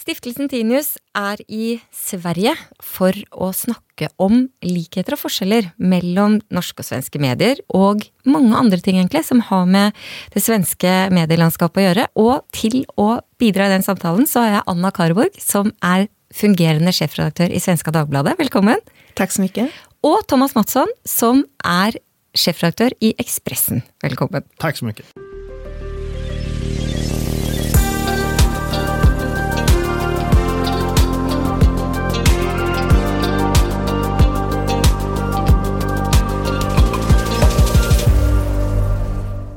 Stiftelsen 0.00 0.48
Tinius 0.48 0.94
er 1.16 1.42
i 1.44 1.74
Sverige 1.92 2.54
for 2.80 3.12
å 3.36 3.50
snakke 3.52 4.08
om 4.22 4.46
likheter 4.64 5.12
og 5.16 5.20
forskjeller 5.26 5.68
mellom 5.76 6.38
norske 6.48 6.80
og 6.80 6.88
svenske 6.88 7.20
medier, 7.20 7.60
og 7.68 8.06
mange 8.24 8.56
andre 8.56 8.80
ting 8.80 8.96
egentlig 8.96 9.26
som 9.28 9.42
har 9.50 9.68
med 9.68 9.96
det 10.32 10.40
svenske 10.40 10.94
medielandskapet 11.12 11.82
å 11.82 11.86
gjøre. 11.88 12.08
Og 12.16 12.46
til 12.56 12.80
å 12.96 13.20
bidra 13.42 13.68
i 13.68 13.74
den 13.76 13.84
samtalen 13.84 14.28
så 14.30 14.46
har 14.46 14.56
jeg 14.56 14.68
Anna 14.72 14.94
Karborg, 14.96 15.36
som 15.36 15.74
er 15.84 16.08
fungerende 16.32 16.94
sjefredaktør 16.96 17.52
i 17.52 17.60
Svenska 17.60 17.92
Dagbladet. 17.92 18.38
Velkommen. 18.40 18.80
Takk 19.20 19.36
så 19.36 19.44
mye. 19.44 19.68
Og 20.06 20.22
Thomas 20.30 20.56
Mattsson, 20.56 20.88
som 21.04 21.44
er 21.60 22.00
sjefredaktør 22.32 22.96
i 23.04 23.12
Ekspressen. 23.20 23.84
Velkommen. 24.00 24.48
Takk 24.62 24.80
så 24.80 24.88
mye. 24.88 25.29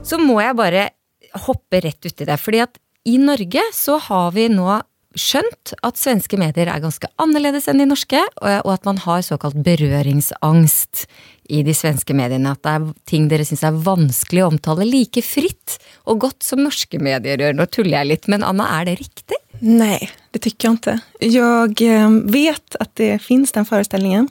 Så 0.04 0.20
må 0.20 0.40
jeg 0.44 0.58
bare 0.60 0.88
hoppe 1.48 1.80
rett 1.84 2.04
uti 2.06 2.26
det. 2.28 2.40
fordi 2.40 2.64
at 2.66 2.80
i 3.08 3.18
Norge 3.20 3.62
så 3.76 3.98
har 4.00 4.32
vi 4.36 4.48
nå 4.52 4.82
skjønt 5.14 5.76
at 5.86 6.00
svenske 6.00 6.38
medier 6.42 6.70
er 6.72 6.82
ganske 6.82 7.08
annerledes 7.22 7.68
enn 7.70 7.82
de 7.82 7.86
norske, 7.86 8.22
og 8.42 8.70
at 8.74 8.88
man 8.88 8.98
har 9.04 9.22
såkalt 9.26 9.60
berøringsangst 9.66 11.04
i 11.54 11.62
de 11.66 11.76
svenske 11.78 12.16
mediene. 12.18 12.56
At 12.56 12.64
det 12.66 12.74
er 12.74 12.88
ting 13.10 13.28
dere 13.30 13.46
syns 13.46 13.66
er 13.68 13.78
vanskelig 13.86 14.44
å 14.46 14.50
omtale 14.56 14.88
like 14.90 15.22
fritt 15.26 15.78
og 16.10 16.24
godt 16.26 16.48
som 16.48 16.64
norske 16.64 16.98
medier 17.04 17.44
gjør. 17.44 17.60
Nå 17.60 17.68
tuller 17.70 18.00
jeg 18.00 18.10
litt, 18.10 18.30
men 18.32 18.46
Anna, 18.48 18.72
er 18.80 18.90
det 18.90 18.98
riktig? 19.04 19.38
Nei, 19.64 20.00
det 20.34 20.42
tycker 20.44 20.72
jeg 20.72 20.80
ikke. 20.80 20.96
Jeg 21.24 21.94
eh, 21.94 22.18
vet 22.34 22.80
at 22.84 22.96
det 23.00 23.12
finns 23.24 23.54
den 23.56 23.68
forestillingen, 23.70 24.28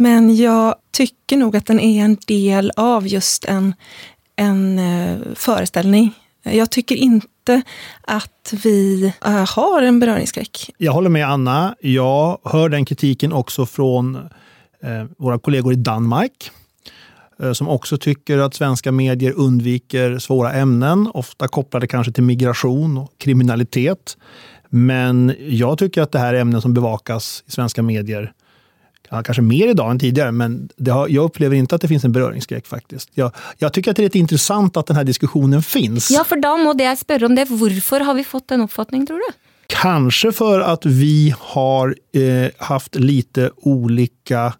men 0.00 0.30
jeg 0.32 0.78
tycker 0.96 1.42
nog 1.42 1.58
at 1.58 1.68
den 1.72 1.82
er 1.82 2.06
en 2.06 2.16
del 2.30 2.70
av 2.80 3.08
just 3.10 3.48
en 3.50 3.74
en 4.40 4.78
eh, 4.78 5.18
föreställning. 5.34 6.12
Jag 6.42 6.70
tycker 6.70 6.94
inte 6.94 7.62
att 8.00 8.54
vi 8.64 9.12
eh, 9.24 9.56
har 9.56 9.82
en 9.82 10.00
beröringsskräck. 10.00 10.70
Jag 10.78 10.92
håller 10.92 11.10
med 11.10 11.28
Anna. 11.28 11.74
Jag 11.80 12.38
hör 12.44 12.68
den 12.68 12.84
kritiken 12.84 13.32
också 13.32 13.66
från 13.66 14.16
eh, 14.82 15.04
våra 15.18 15.38
kollegor 15.38 15.72
i 15.72 15.76
Danmark 15.76 16.50
som 17.52 17.68
också 17.68 17.98
tycker 17.98 18.38
att 18.38 18.54
svenska 18.54 18.92
medier 18.92 19.32
undviker 19.36 20.18
svåra 20.18 20.52
ämnen, 20.52 21.10
ofta 21.14 21.48
kopplade 21.48 21.86
kanske 21.86 22.12
till 22.12 22.22
migration 22.22 22.98
och 22.98 23.10
kriminalitet. 23.18 24.16
Men 24.68 25.34
jag 25.40 25.78
tycker 25.78 26.02
att 26.02 26.12
det 26.12 26.18
här 26.18 26.34
är 26.34 26.40
ämnen 26.40 26.62
som 26.62 26.74
bevakas 26.74 27.44
i 27.46 27.50
svenska 27.50 27.82
medier 27.82 28.32
ja, 29.10 29.22
kanske 29.22 29.42
mer 29.42 29.68
idag 29.68 29.90
än 29.90 29.98
tidigare, 29.98 30.32
men 30.32 30.68
har, 30.88 31.08
jag 31.08 31.24
upplever 31.24 31.56
inte 31.56 31.74
att 31.74 31.80
det 31.80 31.88
finns 31.88 32.04
en 32.04 32.12
beröringsskräck 32.12 32.66
faktiskt. 32.66 33.10
Jag, 33.14 33.32
jag 33.58 33.72
tycker 33.72 33.90
att 33.90 33.96
det 33.96 34.02
är 34.02 34.04
lite 34.04 34.18
intressant 34.18 34.76
att 34.76 34.86
den 34.86 34.96
här 34.96 35.04
diskussionen 35.04 35.62
finns. 35.62 36.10
Ja, 36.10 36.24
för 36.24 36.36
då 36.36 36.56
måste 36.56 36.82
jag 36.82 36.98
fråga 36.98 37.26
om 37.26 37.34
det. 37.34 37.44
Varför 37.50 38.00
har 38.00 38.14
vi 38.14 38.24
fått 38.24 38.48
den 38.48 38.60
uppfattningen, 38.60 39.06
tror 39.06 39.18
du? 39.18 39.32
Kanske 39.66 40.32
för 40.32 40.60
att 40.60 40.86
vi 40.86 41.34
har 41.38 41.96
eh, 42.12 42.50
haft 42.58 42.94
lite 42.94 43.50
olika 43.56 44.52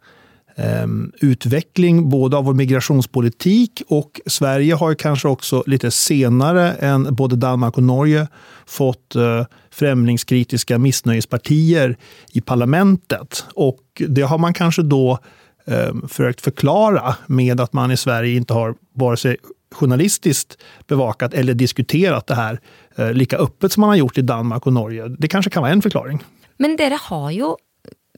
Ehm, 0.61 1.13
utveckling 1.21 2.09
både 2.09 2.37
av 2.37 2.45
vår 2.45 2.55
migrationspolitik 2.55 3.83
och 3.89 4.21
Sverige 4.27 4.75
har 4.75 4.95
kanske 4.95 5.29
också 5.29 5.63
lite 5.67 5.91
senare 5.91 6.73
än 6.73 7.15
både 7.15 7.37
Danmark 7.37 7.77
och 7.77 7.83
Norge 7.83 8.29
fått 8.67 9.17
eh, 9.17 9.45
främlingskritiska 9.71 10.79
missnöjespartier 10.79 11.97
i 12.33 12.41
parlamentet. 12.41 13.45
Och 13.55 14.03
det 14.09 14.23
har 14.23 14.39
man 14.39 14.55
kanske 14.55 14.83
då 14.83 15.19
ehm, 15.67 16.09
försökt 16.09 16.41
förklara 16.41 17.17
med 17.27 17.61
att 17.61 17.73
man 17.73 17.91
i 17.91 17.97
Sverige 17.97 18.37
inte 18.37 18.55
har 18.55 18.75
vare 18.95 19.17
sig 19.17 19.37
journalistiskt 19.75 20.59
bevakat 20.87 21.35
eller 21.35 21.55
diskuterat 21.55 22.27
det 22.27 22.35
här 22.35 22.61
eh, 22.97 23.13
lika 23.13 23.37
öppet 23.37 23.73
som 23.73 23.81
man 23.81 23.89
har 23.91 23.97
gjort 23.97 24.19
i 24.19 24.23
Danmark 24.23 24.67
och 24.67 24.73
Norge. 24.73 25.09
Det 25.09 25.29
kanske 25.29 25.51
kan 25.51 25.63
vara 25.63 25.73
en 25.73 25.83
förklaring. 25.83 26.23
Men 26.57 26.77
dere 26.77 26.99
har 27.03 27.31
ju 27.31 27.55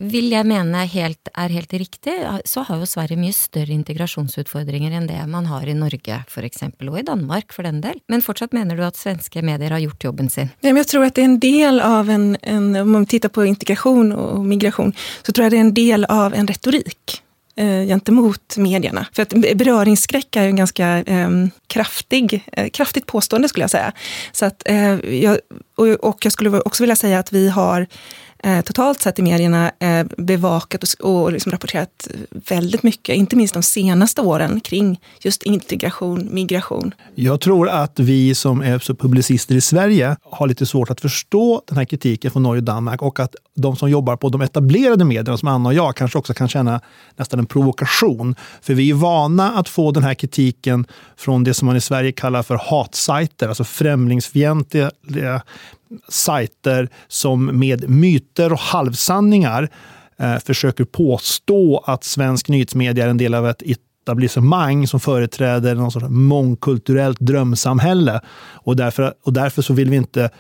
vil 0.01 0.31
jeg 0.33 0.47
mene 0.49 0.85
helt, 0.89 1.31
er 1.37 1.53
helt 1.53 1.73
riktig, 1.77 2.15
så 2.49 2.65
har 2.67 2.81
jo 2.81 2.89
Sverige 2.89 3.21
mye 3.21 3.35
større 3.37 3.75
integrasjonsutfordringer 3.75 4.95
enn 4.97 5.09
det 5.11 5.21
man 5.29 5.49
har 5.51 5.69
i 5.69 5.77
Norge 5.77 6.23
f.eks., 6.29 6.65
og 6.89 6.99
i 6.99 7.05
Danmark 7.07 7.53
for 7.53 7.69
den 7.69 7.83
del. 7.85 8.01
Men 8.13 8.25
fortsatt 8.25 8.57
mener 8.57 8.79
du 8.79 8.85
at 8.87 9.01
svenske 9.01 9.43
medier 9.45 9.75
har 9.75 9.83
gjort 9.85 10.09
jobben 10.09 10.31
sin? 10.33 10.53
Ja, 10.65 10.73
jeg 10.73 10.89
tror 10.89 11.09
at 11.09 11.19
det 11.19 11.25
er 11.25 11.31
en 11.31 11.43
del 11.43 11.83
av 11.85 12.11
en, 12.13 12.33
en 12.43 12.71
Om 12.83 12.95
man 12.97 13.07
tittar 13.07 13.33
på 13.33 13.45
integrasjon 13.47 14.15
og 14.17 14.47
migration, 14.47 14.95
så 15.23 15.33
tror 15.33 15.47
jeg 15.47 15.55
det 15.55 15.61
er 15.61 15.67
en 15.67 15.77
del 15.77 16.09
av 16.11 16.35
en 16.35 16.49
retorik 16.49 17.21
eh, 17.57 17.85
gentemot 17.87 18.57
medierna. 18.57 19.07
För 19.13 19.23
att 19.23 19.29
beröringsskräck 19.29 20.37
är 20.37 20.43
ju 20.43 20.49
en 20.49 20.57
ganska 20.57 20.87
ehm, 20.87 21.45
eh, 21.45 21.51
kraftig, 21.67 22.45
eh, 22.53 22.69
kraftigt 22.69 23.07
påstående 23.07 23.49
skulle 23.49 23.65
jag 23.65 23.71
säga. 23.71 23.93
Så 24.33 24.45
att, 24.45 24.63
eh, 24.69 24.95
jag, 25.15 25.39
och, 25.77 25.89
och 25.89 26.25
jag 26.25 26.33
skulle 26.33 26.61
också 26.61 26.83
vilja 26.83 26.97
säga 26.97 27.19
att 27.19 27.33
vi 27.33 27.49
har 27.49 27.87
eh, 28.43 28.61
totalt 28.61 29.01
sett 29.01 29.19
i 29.19 29.23
medierna 29.23 29.73
eh, 29.79 30.07
bevakat 30.19 30.83
och, 30.83 31.23
och 31.23 31.33
liksom 31.33 31.53
rapporterat 31.53 32.09
väldigt 32.31 32.83
mycket, 32.83 33.17
inte 33.17 33.37
minst 33.37 33.55
de 33.55 33.63
senaste 33.63 34.21
åren, 34.21 34.61
kring 34.61 35.01
just 35.21 35.43
integration, 35.43 36.29
migration. 36.31 36.95
Jag 37.15 37.41
tror 37.41 37.69
att 37.69 37.99
vi 37.99 38.35
som 38.35 38.61
är 38.61 38.95
publicister 38.95 39.55
i 39.55 39.61
Sverige 39.61 40.17
har 40.23 40.47
lite 40.47 40.67
svårt 40.67 40.91
att 40.91 41.01
förstå 41.01 41.63
den 41.67 41.77
här 41.79 41.85
kritiken 41.85 42.31
från 42.31 42.43
Norge 42.43 42.61
och 42.61 42.65
Danmark 42.65 43.03
och 43.03 43.21
att 43.21 43.35
de 43.55 43.77
som 43.77 43.91
jobbar 43.91 44.17
på 44.17 44.29
de 44.29 44.41
etablerade 44.41 45.05
medierna, 45.05 45.37
som 45.37 45.49
Anna 45.49 45.69
och 45.69 45.75
jag, 45.75 45.97
kanske 45.97 46.19
också 46.19 46.35
kan 46.35 46.49
känna 46.49 46.81
nästan 47.17 47.39
en 47.39 47.47
provokation. 47.47 48.35
För 48.63 48.75
vi 48.75 48.91
är 48.91 48.95
vana 48.95 49.53
att 49.53 49.69
få 49.69 49.91
den 49.91 50.03
här 50.03 50.15
kritiken 50.15 50.87
från 51.17 51.45
det 51.45 51.55
som 51.55 51.67
man 51.67 51.77
i 51.77 51.81
Sverige 51.81 52.13
kallar 52.13 52.43
för 52.43 52.57
hatsajter, 52.57 53.49
alltså 53.49 53.65
främlingsfientliga 53.65 55.43
sajter 56.09 56.89
som 57.09 57.59
med 57.59 57.91
myter 57.91 58.53
och 58.53 58.59
halvsanningar 58.59 59.69
eh, 60.19 60.39
försöker 60.39 60.85
påstå 60.85 61.85
att 61.87 62.05
svensk 62.05 62.49
nyhetsmedia 62.49 63.05
är 63.05 63.09
en 63.09 63.19
del 63.19 63.35
av 63.35 63.49
ett 63.49 63.63
etablissemang 63.63 64.87
som 64.87 65.01
företräder 65.01 65.75
någon 65.75 65.93
sorts 65.93 66.07
mångkulturellt 66.09 67.21
drömsamhälle. 67.21 68.21
Och 68.53 68.77
därför, 68.77 69.15
och 69.23 69.33
därför 69.33 69.63
så 69.63 69.75
vill 69.75 69.91
vi 69.91 69.97
inte 69.97 70.31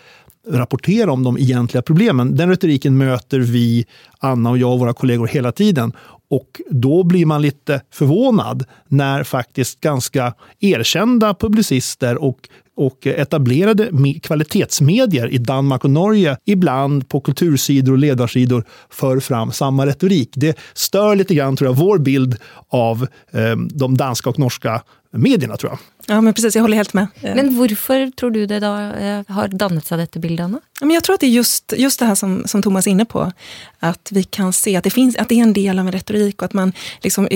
rapportera 0.48 1.12
om 1.12 1.22
de 1.22 1.38
egentliga 1.38 1.82
problemen. 1.82 2.36
Den 2.36 2.48
retoriken 2.48 2.98
möter 2.98 3.38
vi, 3.38 3.86
Anna 4.18 4.50
och 4.50 4.58
jag 4.58 4.72
och 4.72 4.78
våra 4.78 4.92
kollegor 4.92 5.26
hela 5.26 5.52
tiden. 5.52 5.92
Och 6.28 6.60
då 6.70 7.02
blir 7.02 7.26
man 7.26 7.42
lite 7.42 7.80
förvånad 7.90 8.64
när 8.88 9.24
faktiskt 9.24 9.80
ganska 9.80 10.34
erkända 10.60 11.34
publicister 11.34 12.22
och 12.22 12.48
och 12.76 13.06
etablerade 13.06 13.90
kvalitetsmedier 14.22 15.28
i 15.28 15.38
Danmark 15.38 15.84
och 15.84 15.90
Norge 15.90 16.36
ibland 16.44 17.08
på 17.08 17.20
kultursidor 17.20 17.92
och 17.92 17.98
ledarsidor 17.98 18.64
för 18.90 19.20
fram 19.20 19.52
samma 19.52 19.86
retorik. 19.86 20.30
Det 20.36 20.58
stör 20.74 21.16
lite 21.16 21.34
grann, 21.34 21.56
tror 21.56 21.70
jag, 21.70 21.76
vår 21.76 21.98
bild 21.98 22.36
av 22.68 23.06
eh, 23.32 23.56
de 23.56 23.96
danska 23.96 24.30
och 24.30 24.38
norska 24.38 24.82
medierna, 25.18 25.56
tror 25.56 25.72
jag. 25.72 25.78
Ja, 26.06 26.20
men 26.20 26.34
precis, 26.34 26.54
jag 26.54 26.62
håller 26.62 26.76
helt 26.76 26.92
med. 26.92 27.06
Men 27.20 27.58
varför 27.58 28.10
tror 28.10 28.30
du 28.30 28.46
det 28.46 28.60
då 28.60 28.76
eh, 28.76 29.22
har 29.28 29.48
dannet 29.48 29.86
sig 29.86 29.98
detta 29.98 30.18
bild, 30.18 30.40
Anna? 30.40 30.60
Men 30.80 30.90
jag 30.90 31.04
tror 31.04 31.14
att 31.14 31.20
det 31.20 31.26
är 31.26 31.30
just, 31.30 31.72
just 31.76 31.98
det 31.98 32.06
här 32.06 32.14
som, 32.14 32.42
som 32.46 32.62
Thomas 32.62 32.86
är 32.86 32.90
inne 32.90 33.04
på. 33.04 33.32
Att 33.78 34.08
vi 34.12 34.22
kan 34.22 34.52
se 34.52 34.76
att 34.76 34.84
det, 34.84 34.90
finns, 34.90 35.16
att 35.16 35.28
det 35.28 35.34
är 35.34 35.42
en 35.42 35.52
del 35.52 35.78
av 35.78 35.86
en 35.86 35.92
retorik 35.92 36.42
och 36.42 36.46
att 36.46 36.52
man 36.52 36.72
liksom 37.00 37.28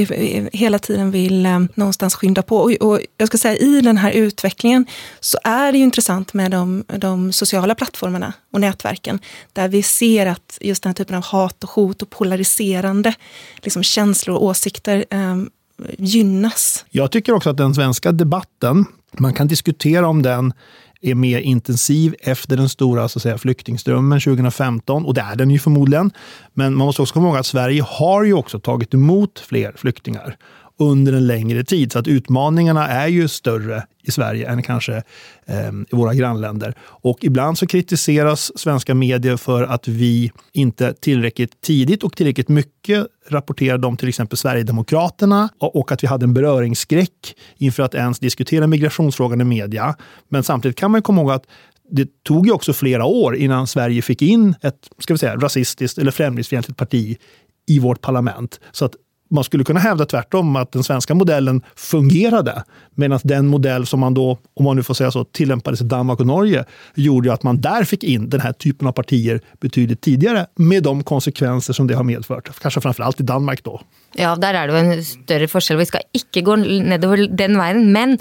hela 0.53 0.79
tiden 0.79 1.11
vill 1.11 1.47
eh, 1.47 1.61
någonstans 1.75 2.15
skynda 2.15 2.43
på. 2.43 2.59
Och, 2.59 2.73
och, 2.73 3.01
jag 3.17 3.29
ska 3.29 3.39
säga 3.39 3.57
i 3.57 3.81
den 3.81 3.97
här 3.97 4.11
utvecklingen 4.11 4.87
så 5.21 5.39
är 5.45 5.73
det 5.73 5.79
ju 5.79 5.85
intressant 5.85 6.35
med 6.35 6.51
de, 6.51 6.85
de 6.87 7.33
sociala 7.33 7.75
plattformarna 7.75 8.33
och 8.53 8.61
nätverken. 8.61 9.19
Där 9.53 9.69
vi 9.69 9.83
ser 9.83 10.27
att 10.27 10.59
just 10.61 10.83
den 10.83 10.91
här 10.91 10.95
typen 10.95 11.17
av 11.17 11.25
hat 11.25 11.65
och 11.65 11.71
hot 11.71 12.03
och 12.03 12.11
polariserande 12.11 13.15
liksom 13.57 13.83
känslor 13.83 14.37
och 14.37 14.45
åsikter 14.45 15.05
eh, 15.11 15.37
gynnas. 15.99 16.84
Jag 16.91 17.11
tycker 17.11 17.33
också 17.33 17.51
att 17.51 17.57
den 17.57 17.75
svenska 17.75 18.13
debatten, 18.13 18.84
man 19.19 19.34
kan 19.34 19.49
diskutera 19.49 20.09
om 20.09 20.23
den 20.23 20.53
är 21.01 21.15
mer 21.15 21.41
intensiv 21.41 22.15
efter 22.21 22.57
den 22.57 22.69
stora 22.69 23.09
så 23.09 23.19
att 23.19 23.23
säga, 23.23 23.39
flyktingströmmen 23.39 24.21
2015. 24.21 25.05
Och 25.05 25.15
det 25.15 25.21
är 25.21 25.37
den 25.37 25.51
ju 25.51 25.59
förmodligen. 25.59 26.11
Men 26.55 26.75
man 26.75 26.87
måste 26.87 27.03
också 27.03 27.15
komma 27.15 27.28
ihåg 27.28 27.37
att 27.37 27.47
Sverige 27.47 27.83
har 27.87 28.25
ju 28.25 28.33
också 28.33 28.61
tagit 28.61 28.95
emot 28.95 29.39
fler 29.39 29.73
flyktingar 29.77 30.37
under 30.78 31.13
en 31.13 31.27
längre 31.27 31.65
tid. 31.65 31.93
Så 31.93 31.99
att 31.99 32.09
utmaningarna 32.09 32.89
är 32.89 33.09
ju 33.09 33.28
större 33.28 33.87
i 34.03 34.11
Sverige 34.11 34.49
än 34.49 34.63
kanske 34.63 34.97
eh, 35.47 35.69
i 35.93 35.97
våra 35.97 36.15
grannländer. 36.15 36.75
Och 36.83 37.19
ibland 37.25 37.59
så 37.59 37.67
kritiseras 37.67 38.59
svenska 38.59 38.95
medier 38.95 39.37
för 39.37 39.63
att 39.63 39.89
vi 39.89 40.33
inte 40.53 40.93
tillräckligt 40.93 41.61
tidigt 41.61 42.03
och 42.03 42.17
tillräckligt 42.17 42.49
mycket 42.49 43.07
rapporterade 43.28 43.87
om 43.87 43.97
till 43.97 44.09
exempel 44.09 44.39
Sverigedemokraterna 44.39 45.49
och 45.59 45.93
att 45.93 46.03
vi 46.03 46.07
hade 46.07 46.25
en 46.25 46.34
beröringsskräck 46.34 47.37
inför 47.57 47.83
att 47.83 47.95
ens 47.95 48.19
diskutera 48.19 48.67
migrationsfrågan 48.67 49.41
i 49.41 49.45
media. 49.45 49.97
Men 50.29 50.43
samtidigt 50.43 50.77
kan 50.77 50.91
man 50.91 51.03
komma 51.03 51.21
ihåg 51.21 51.31
att 51.31 51.47
det 51.91 52.25
tog 52.25 52.47
ju 52.47 52.53
också 52.53 52.72
flera 52.72 53.05
år 53.05 53.37
innan 53.37 53.67
Sverige 53.67 54.03
fick 54.03 54.22
in 54.22 54.55
ett 54.63 54.89
ska 54.99 55.15
vi 55.15 55.19
säga, 55.19 55.37
rasistiskt 55.37 55.99
eller 55.99 56.11
främlingsfientligt 56.11 56.79
parti 56.79 57.19
i 57.67 57.79
vårt 57.79 58.01
parlament. 58.01 58.61
Så 58.72 58.84
att 58.84 58.95
man 59.28 59.45
skulle 59.45 59.65
kunna 59.65 59.81
hävda 59.81 60.07
tvärtom 60.07 60.57
att 60.57 60.73
den 60.73 60.84
svenska 60.84 61.15
modellen 61.15 61.63
fungerade. 61.77 62.63
Medan 62.95 63.21
den 63.25 63.47
modell 63.47 63.87
som 63.87 64.01
man 64.01 64.15
då, 64.15 64.39
om 64.55 64.65
man 64.65 64.77
nu 64.77 64.83
får 64.83 64.95
säga 64.95 65.11
så, 65.11 65.25
tillämpades 65.25 65.81
i 65.81 65.84
Danmark 65.84 66.21
och 66.21 66.27
Norge 66.27 66.65
gjorde 66.95 67.33
att 67.33 67.43
man 67.43 67.61
där 67.61 67.84
fick 67.84 68.05
in 68.05 68.31
den 68.31 68.41
här 68.41 68.53
typen 68.53 68.89
av 68.89 68.93
partier 68.93 69.41
betydligt 69.61 70.01
tidigare 70.01 70.47
med 70.55 70.83
de 70.83 71.03
konsekvenser 71.05 71.73
som 71.73 71.87
det 71.87 71.95
har 71.95 72.05
medfört. 72.05 72.61
Kanske 72.61 72.81
framförallt 72.81 73.21
i 73.21 73.23
Danmark 73.23 73.65
då. 73.65 73.81
Ja, 74.15 74.37
där 74.37 74.55
är 74.55 74.69
det 74.69 74.78
en 74.78 75.05
större 75.05 75.49
skillnad. 75.49 75.79
Vi 75.79 75.87
ska 75.87 75.99
inte 76.13 76.41
gå 76.41 76.57
nedover 76.57 77.17
den 77.17 77.59
vägen. 77.59 77.93
Men 77.93 78.19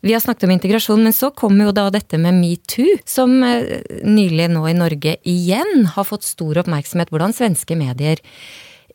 vi 0.00 0.12
har 0.12 0.20
snackat 0.20 0.42
om 0.42 0.50
integration, 0.50 1.02
men 1.02 1.12
så 1.12 1.30
kommer 1.30 1.64
ju 1.64 1.72
då 1.72 1.90
detta 1.90 2.18
med 2.18 2.34
metoo, 2.34 2.86
som 3.04 3.42
eh, 3.42 3.62
nyligen 4.04 4.54
nu 4.54 4.70
i 4.70 4.74
Norge 4.74 5.16
igen 5.22 5.88
har 5.94 6.04
fått 6.04 6.22
stor 6.22 6.58
uppmärksamhet. 6.58 7.08
Hur 7.12 7.32
svenska 7.32 7.76
medier 7.76 8.18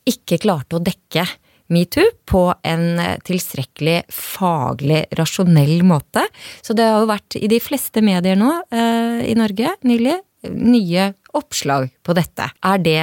inte 0.06 0.38
klarte 0.38 0.76
att 0.76 0.86
täcka 0.86 1.28
metoo 1.72 2.10
på 2.30 2.48
en 2.64 2.88
tillräckligt 3.24 3.44
tilstrekkelig 3.44 4.04
faglig, 4.10 5.06
rasjonell 5.18 5.84
måte. 5.84 6.26
Så 6.62 6.74
det 6.74 6.86
har 6.88 7.02
jo 7.04 7.10
vært 7.10 7.38
i 7.40 7.50
de 7.52 7.60
fleste 7.62 8.02
medier 8.02 8.38
nå 8.40 8.52
eh, 8.72 9.24
i 9.30 9.36
Norge 9.38 9.76
nylig 9.84 10.20
nye 10.44 11.14
oppslag 11.34 11.88
på 12.04 12.14
dette. 12.18 12.50
Det, 12.84 12.98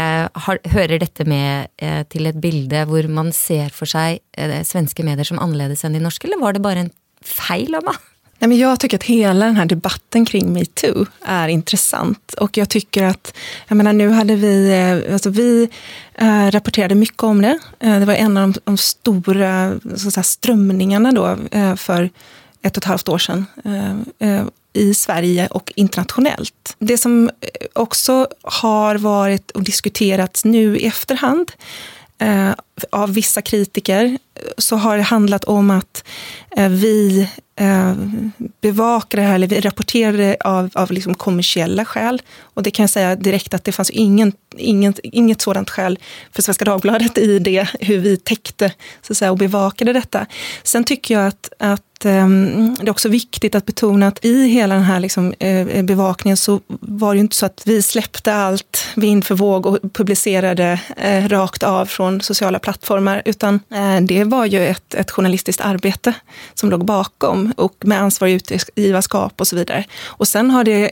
har, 0.45 0.61
hører 0.75 1.01
dette 1.01 1.25
med 1.25 1.71
eh, 1.81 2.03
til 2.13 2.29
et 2.29 2.41
bilde 2.41 2.85
hvor 2.87 3.09
man 3.09 3.33
ser 3.33 3.73
for 3.75 3.89
seg 3.89 4.21
eh, 4.37 4.61
svenske 4.67 5.05
medier 5.07 5.27
som 5.27 5.41
annerledes 5.41 5.85
enn 5.85 5.97
de 5.97 6.05
norske, 6.05 6.29
eller 6.29 6.43
var 6.43 6.57
det 6.57 6.65
bare 6.65 6.87
en 6.87 6.95
feil 7.25 7.75
av 7.79 7.87
meg? 7.89 8.10
Nej, 8.41 8.49
men 8.49 8.59
jag 8.59 8.81
tycker 8.81 8.97
att 8.97 9.03
hela 9.03 9.47
den 9.47 9.57
här 9.57 9.67
debatten 9.67 10.25
kring 10.27 10.53
metoo 10.53 11.07
är 11.25 11.49
intressant. 11.49 12.35
Och 12.35 12.57
jag 12.57 12.69
tycker 12.69 13.05
att, 13.05 13.35
jag 13.69 13.77
menar 13.77 13.93
nu 13.93 14.09
hade 14.09 14.37
vi, 14.37 14.71
eh, 14.71 15.13
alltså 15.13 15.31
vi 15.31 15.69
äh, 16.15 16.51
rapporterade 16.51 16.95
mycket 16.95 17.23
om 17.23 17.43
det. 17.43 17.59
Äh, 17.81 17.99
det 17.99 18.05
var 18.05 18.15
en 18.15 18.37
av 18.37 18.53
de, 18.53 18.61
de 18.65 18.77
stora 18.77 19.81
så 19.97 20.11
säga, 20.11 20.25
strömningarna 20.25 21.13
då 21.13 21.39
äh, 21.51 21.77
för 21.77 22.11
ett 22.63 22.77
och 22.77 22.83
ett 22.83 22.89
halvt 22.89 23.09
år 23.09 23.19
sedan 23.19 23.47
i 24.73 24.95
Sverige 24.95 25.47
och 25.47 25.73
internationellt. 25.77 26.77
Det 26.79 26.99
som 26.99 27.31
också 27.73 28.29
har 28.43 28.97
varit 28.97 29.51
och 29.51 29.63
diskuterats 29.63 30.45
nu 30.45 30.79
i 30.79 30.87
efterhand 30.87 31.53
av 32.93 33.15
vissa 33.15 33.43
kritiker 33.43 34.05
eh, 34.05 34.43
så 34.59 34.77
har 34.77 34.97
det 34.97 35.03
handlat 35.03 35.45
om 35.45 35.71
att 35.71 36.05
eh, 36.57 36.69
vi 36.69 37.29
eh, 37.57 37.95
det 38.61 38.73
här, 39.21 39.35
eller 39.35 39.47
vi 39.47 39.61
rapporterade 39.61 40.19
det 40.19 40.37
av, 40.45 40.71
av 40.75 40.93
liksom 40.93 41.15
kommersiella 41.15 41.85
skäl. 41.85 42.23
Och 42.41 42.63
det 42.63 42.71
kan 42.71 42.83
jag 42.83 42.91
säga 42.91 43.17
direkt 43.17 43.55
att 43.55 43.65
det 43.65 43.73
fanns 43.73 43.91
ingen, 43.91 44.33
inget, 44.57 44.99
inget 45.03 45.41
sådant 45.41 45.71
skäl 45.71 45.99
för 46.33 46.43
Svenska 46.43 46.65
Dagbladet 46.65 47.19
i 47.19 47.39
det, 47.39 47.69
hur 47.81 47.99
vi 47.99 48.17
täckte 48.17 48.73
så 49.03 49.13
att 49.13 49.17
säga, 49.17 49.31
och 49.31 49.39
bevakade 49.39 49.93
detta. 49.93 50.27
Sen 50.63 50.85
tycker 50.85 51.15
jag 51.15 51.27
att, 51.27 51.53
att 51.59 51.83
Ehm, 52.05 52.77
det 52.81 52.87
är 52.87 52.91
också 52.91 53.09
viktigt 53.09 53.55
att 53.55 53.67
betona 53.67 54.07
att 54.07 54.25
i 54.25 54.47
hela 54.47 54.75
den 54.75 54.83
här 54.83 55.01
liksom, 55.01 55.35
eh, 55.39 55.83
bevakningen 55.83 56.37
så 56.37 56.61
var 56.69 57.15
det 57.15 57.17
ju 57.17 57.21
inte 57.21 57.37
så 57.37 57.47
att 57.47 57.63
vi 57.65 57.83
släppte 57.83 58.35
allt 58.35 58.87
vind 58.97 59.25
för 59.25 59.35
våg 59.35 59.67
och 59.67 59.79
publicerade 59.93 60.81
eh, 60.97 61.29
rakt 61.29 61.63
av 61.63 61.87
från 61.87 62.21
sociala 62.21 62.59
plattformar, 62.59 62.70
utan 63.25 63.61
eh, 63.71 64.01
det 64.01 64.25
var 64.25 64.47
ju 64.47 64.67
ett, 64.67 64.95
ett 64.95 65.11
journalistiskt 65.11 65.61
arbete 65.61 66.15
som 66.55 66.71
låg 66.71 66.85
bakom 66.85 67.53
och 67.57 67.75
med 67.81 68.01
ansvarig 68.01 68.35
utgivarskap 68.35 69.41
och 69.41 69.47
så 69.47 69.57
vidare. 69.57 69.85
Och 70.07 70.29
sen 70.29 70.51
har 70.51 70.65
det 70.65 70.91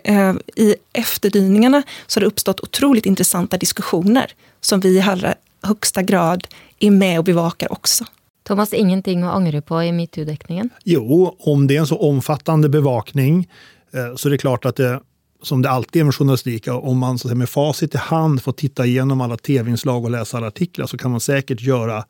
i 0.56 0.74
efterdyningarna 0.92 1.82
så 2.06 2.18
har 2.18 2.20
det 2.20 2.26
uppstått 2.26 2.60
otroligt 2.60 3.06
intressanta 3.06 3.56
diskussioner 3.56 4.32
som 4.60 4.80
vi 4.80 4.88
i 4.88 5.00
allra 5.00 5.34
högsta 5.62 6.02
grad 6.02 6.48
är 6.78 6.90
med 6.90 7.18
och 7.18 7.24
bevakar 7.24 7.72
också. 7.72 8.04
Thomas, 8.48 8.72
ingenting 8.72 9.22
att 9.22 9.36
ångra 9.36 9.62
på 9.62 9.82
i 9.82 9.92
metoo-dekningen? 9.92 10.70
Jo, 10.84 11.36
om 11.38 11.66
det 11.66 11.76
är 11.76 11.80
en 11.80 11.86
så 11.86 11.96
omfattande 11.96 12.68
bevakning 12.68 13.48
eh, 13.92 14.16
så 14.16 14.28
är 14.28 14.30
det 14.30 14.38
klart 14.38 14.64
att 14.64 14.76
det, 14.76 15.00
som 15.42 15.62
det 15.62 15.70
alltid 15.70 16.00
är 16.00 16.04
med 16.04 16.14
journalistik, 16.14 16.68
om 16.68 16.98
man 16.98 17.18
så 17.18 17.34
med 17.34 17.48
facit 17.48 17.94
i 17.94 17.98
hand 17.98 18.42
får 18.42 18.52
titta 18.52 18.86
igenom 18.86 19.20
alla 19.20 19.36
tv-inslag 19.36 20.04
och 20.04 20.10
läsa 20.10 20.36
alla 20.36 20.46
artiklar 20.46 20.86
så 20.86 20.98
kan 20.98 21.10
man 21.10 21.20
säkert 21.20 21.60
göra 21.60 22.04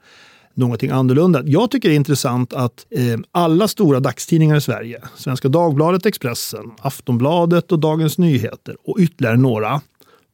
någonting 0.55 0.91
annorlunda. 0.91 1.43
Jag 1.45 1.71
tycker 1.71 1.89
det 1.89 1.95
är 1.95 1.97
intressant 1.97 2.53
att 2.53 2.87
eh, 2.91 3.19
alla 3.33 3.69
stora 3.69 4.01
dagstidningar 4.01 4.57
i 4.57 4.61
Sverige, 4.61 5.03
Svenska 5.17 5.49
Dagbladet, 5.49 6.07
Expressen, 6.07 6.71
Aftonbladet 6.79 7.73
och 7.73 7.79
Dagens 7.79 8.19
Nyheter 8.19 8.77
och 8.85 8.99
ytterligare 8.99 9.37
några, 9.37 9.81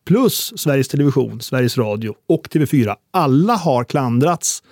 plus 0.06 0.52
Sveriges 0.56 0.88
Television, 0.88 1.40
Sveriges 1.40 1.78
Radio 1.78 2.14
och 2.28 2.48
TV4, 2.48 2.94
alla 3.10 3.54
har 3.54 3.84
klandrats 3.84 4.62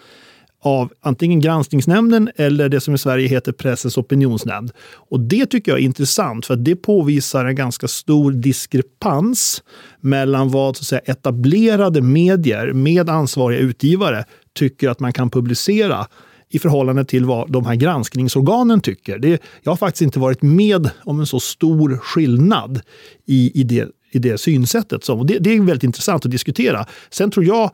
av 0.63 0.93
antingen 1.01 1.41
granskningsnämnden 1.41 2.31
eller 2.37 2.69
det 2.69 2.81
som 2.81 2.95
i 2.95 2.99
Sverige 2.99 3.29
heter 3.29 3.53
Pressens 3.53 3.99
opinionsnämnd. 3.99 4.73
Och 4.95 5.21
det 5.21 5.47
tycker 5.47 5.73
jag 5.73 5.79
är 5.79 5.85
intressant 5.85 6.47
för 6.47 6.57
det 6.57 6.77
påvisar 6.77 7.45
en 7.45 7.55
ganska 7.55 7.89
stor 7.89 8.33
diskrepans 8.33 9.63
mellan 10.01 10.49
vad 10.49 10.77
så 10.77 10.83
att 10.83 10.87
säga, 10.87 11.01
etablerade 11.05 12.03
medier 12.03 12.73
med 12.73 13.11
ansvariga 13.11 13.61
utgivare 13.61 14.25
tycker 14.55 14.89
att 14.89 15.01
man 15.01 15.13
kan 15.13 15.31
publicera 15.31 16.07
i 16.51 16.59
förhållande 16.59 17.05
till 17.05 17.25
vad 17.25 17.53
de 17.53 17.67
här 17.67 17.75
granskningsorganen 17.75 18.81
tycker. 18.81 19.19
Det, 19.19 19.43
jag 19.63 19.73
har 19.73 19.77
faktiskt 19.77 20.03
inte 20.03 20.19
varit 20.19 20.43
med 20.43 20.91
om 21.05 21.21
en 21.21 21.27
så 21.27 21.41
stor 21.41 21.97
skillnad 21.97 22.81
i, 23.27 23.61
i, 23.61 23.63
det, 23.65 23.89
i 24.11 24.19
det 24.19 24.39
synsättet. 24.39 25.05
Så, 25.05 25.25
det, 25.25 25.39
det 25.39 25.51
är 25.55 25.61
väldigt 25.61 25.85
intressant 25.85 26.25
att 26.25 26.31
diskutera. 26.31 26.87
Sen 27.11 27.31
tror 27.31 27.47
jag 27.47 27.71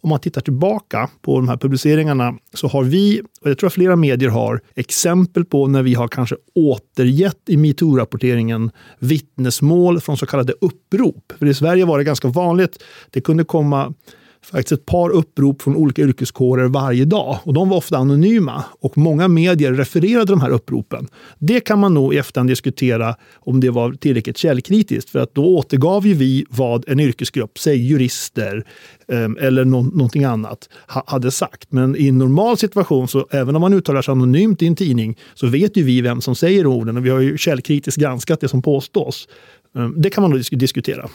om 0.00 0.10
man 0.10 0.20
tittar 0.20 0.40
tillbaka 0.40 1.10
på 1.22 1.36
de 1.36 1.48
här 1.48 1.56
publiceringarna 1.56 2.34
så 2.54 2.68
har 2.68 2.84
vi, 2.84 3.22
och 3.40 3.50
jag 3.50 3.58
tror 3.58 3.66
att 3.66 3.74
flera 3.74 3.96
medier 3.96 4.28
har, 4.28 4.60
exempel 4.74 5.44
på 5.44 5.66
när 5.66 5.82
vi 5.82 5.94
har 5.94 6.08
kanske 6.08 6.36
återgett 6.54 7.48
i 7.48 7.56
metoo-rapporteringen 7.56 8.70
vittnesmål 8.98 10.00
från 10.00 10.16
så 10.16 10.26
kallade 10.26 10.52
upprop. 10.60 11.32
För 11.38 11.46
i 11.46 11.54
Sverige 11.54 11.84
var 11.84 11.98
det 11.98 12.04
ganska 12.04 12.28
vanligt. 12.28 12.82
Det 13.10 13.20
kunde 13.20 13.44
komma 13.44 13.94
faktiskt 14.42 14.72
ett 14.72 14.86
par 14.86 15.10
upprop 15.10 15.62
från 15.62 15.76
olika 15.76 16.02
yrkeskårer 16.02 16.68
varje 16.68 17.04
dag. 17.04 17.38
Och 17.44 17.54
de 17.54 17.68
var 17.68 17.76
ofta 17.76 17.96
anonyma 17.96 18.64
och 18.80 18.98
många 18.98 19.28
medier 19.28 19.72
refererade 19.72 20.32
de 20.32 20.40
här 20.40 20.50
uppropen. 20.50 21.08
Det 21.38 21.60
kan 21.60 21.78
man 21.78 21.94
nog 21.94 22.14
i 22.14 22.18
efterhand 22.18 22.50
diskutera 22.50 23.14
om 23.34 23.60
det 23.60 23.70
var 23.70 23.92
tillräckligt 23.92 24.38
källkritiskt. 24.38 25.10
För 25.10 25.18
att 25.18 25.34
då 25.34 25.44
återgav 25.44 26.06
ju 26.06 26.14
vi 26.14 26.46
vad 26.48 26.88
en 26.88 27.00
yrkesgrupp, 27.00 27.58
säg 27.58 27.86
jurister 27.86 28.64
ehm, 29.08 29.36
eller 29.40 29.64
no 29.64 29.82
någonting 29.82 30.24
annat, 30.24 30.68
ha 30.88 31.04
hade 31.06 31.30
sagt. 31.30 31.72
Men 31.72 31.96
i 31.96 32.08
en 32.08 32.18
normal 32.18 32.56
situation, 32.56 33.08
så 33.08 33.26
även 33.30 33.56
om 33.56 33.60
man 33.60 33.72
uttalar 33.72 34.02
sig 34.02 34.12
anonymt 34.12 34.62
i 34.62 34.66
en 34.66 34.76
tidning, 34.76 35.18
så 35.34 35.46
vet 35.46 35.76
ju 35.76 35.82
vi 35.82 36.00
vem 36.00 36.20
som 36.20 36.34
säger 36.34 36.66
orden 36.66 36.96
och 36.96 37.06
vi 37.06 37.10
har 37.10 37.20
ju 37.20 37.38
källkritiskt 37.38 38.00
granskat 38.00 38.40
det 38.40 38.48
som 38.48 38.62
påstås. 38.62 39.28
Ehm, 39.76 39.94
det 39.96 40.10
kan 40.10 40.22
man 40.22 40.30
nog 40.30 40.42
diskutera. 40.50 41.08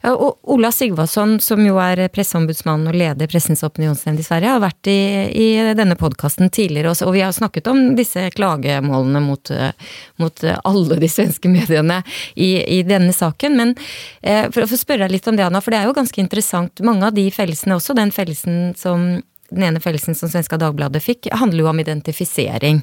Ja, 0.00 0.16
och 0.16 0.38
Ola 0.42 0.72
Sigvardsson 0.72 1.40
som 1.40 1.66
ju 1.66 1.80
är 1.80 2.08
pressombudsman 2.08 2.86
och 2.86 2.94
leder 2.94 3.26
Pressens 3.26 3.62
opinionsnämnd 3.62 4.20
i 4.20 4.22
Sverige, 4.22 4.48
har 4.48 4.60
varit 4.60 4.86
i, 4.86 4.92
i 5.32 5.74
denna 5.74 5.96
podcasten 5.96 6.50
tidigare 6.50 6.90
och, 7.06 7.14
vi 7.14 7.20
har 7.20 7.32
snackat 7.32 7.66
om 7.66 7.96
dessa 7.96 8.30
klagomålen 8.30 9.22
mot, 9.22 9.50
eh, 9.50 9.68
mot 10.16 10.44
alla 10.64 10.96
de 10.96 11.08
svenska 11.08 11.48
medierna 11.48 12.02
i, 12.34 12.78
i 12.78 12.82
denna 12.82 13.12
saken. 13.12 13.56
Men 13.56 13.76
eh, 14.20 14.50
för 14.50 14.62
att 14.62 14.70
få 14.70 14.76
fråga 14.76 15.08
lite 15.08 15.30
om 15.30 15.36
det, 15.36 15.46
Anna, 15.46 15.60
för 15.60 15.70
det 15.70 15.76
är 15.76 15.86
ju 15.86 15.92
ganska 15.92 16.20
intressant, 16.20 16.80
många 16.80 17.06
av 17.06 17.12
de 17.12 17.30
fällelserna, 17.30 17.76
också 17.76 17.94
den 17.94 18.12
fällelsen 18.12 18.74
som 18.76 19.22
den 19.50 19.62
ene 19.68 19.80
fellelsen 19.82 20.16
som 20.18 20.30
Svenska 20.30 20.58
Dagbladet 20.60 21.02
fikk, 21.04 21.28
handler 21.32 21.64
jo 21.64 21.70
om 21.70 21.80
identifisering. 21.82 22.82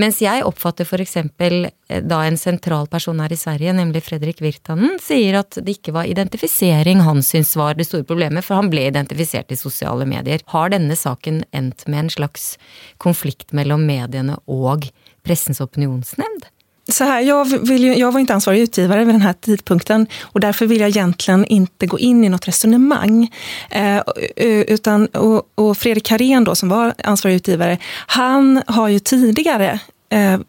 Mens 0.00 0.20
jeg 0.22 0.44
oppfatter 0.46 0.86
f.eks. 0.88 1.04
exempel, 1.04 1.68
eh, 1.88 2.02
da 2.02 2.22
en 2.24 2.38
sentral 2.40 2.88
person 2.90 3.20
her 3.22 3.32
i 3.32 3.38
Sverige, 3.38 3.74
nemlig 3.76 4.04
Fredrik 4.06 4.42
Virtanen, 4.44 4.98
sier 5.02 5.40
at 5.40 5.58
det 5.60 5.78
ikke 5.78 5.94
var 5.96 6.10
identifisering 6.10 7.04
han 7.04 7.22
syns 7.22 7.54
var 7.56 7.78
det 7.78 7.88
store 7.88 8.06
problemet, 8.08 8.44
for 8.44 8.60
han 8.60 8.70
ble 8.72 8.88
identifisert 8.88 9.52
i 9.52 9.58
sosiale 9.58 10.06
medier. 10.08 10.44
Har 10.54 10.72
denne 10.74 10.96
saken 10.96 11.44
endt 11.52 11.86
med 11.88 12.06
en 12.06 12.14
slags 12.16 12.54
konflikt 12.98 13.52
mellom 13.52 13.86
mediene 13.86 14.38
og 14.46 14.90
Pressens 15.24 15.60
opinionsnämnd? 15.60 16.50
Så 16.88 17.04
här, 17.04 17.20
jag, 17.20 17.44
vill, 17.44 17.84
jag 17.84 18.12
var 18.12 18.20
inte 18.20 18.34
ansvarig 18.34 18.60
utgivare 18.60 19.04
vid 19.04 19.14
den 19.14 19.22
här 19.22 19.32
tidpunkten 19.32 20.06
och 20.22 20.40
därför 20.40 20.66
vill 20.66 20.80
jag 20.80 20.88
egentligen 20.88 21.44
inte 21.44 21.86
gå 21.86 21.98
in 21.98 22.24
i 22.24 22.28
något 22.28 22.48
resonemang. 22.48 23.32
Eh, 23.70 23.96
eh, 24.36 24.60
utan, 24.60 25.06
och, 25.06 25.42
och 25.54 25.78
Fredrik 25.78 26.06
Karén 26.06 26.44
då, 26.44 26.54
som 26.54 26.68
var 26.68 26.94
ansvarig 27.04 27.34
utgivare, 27.34 27.78
han 28.06 28.62
har 28.66 28.88
ju 28.88 28.98
tidigare 28.98 29.80
eh, 30.08 30.40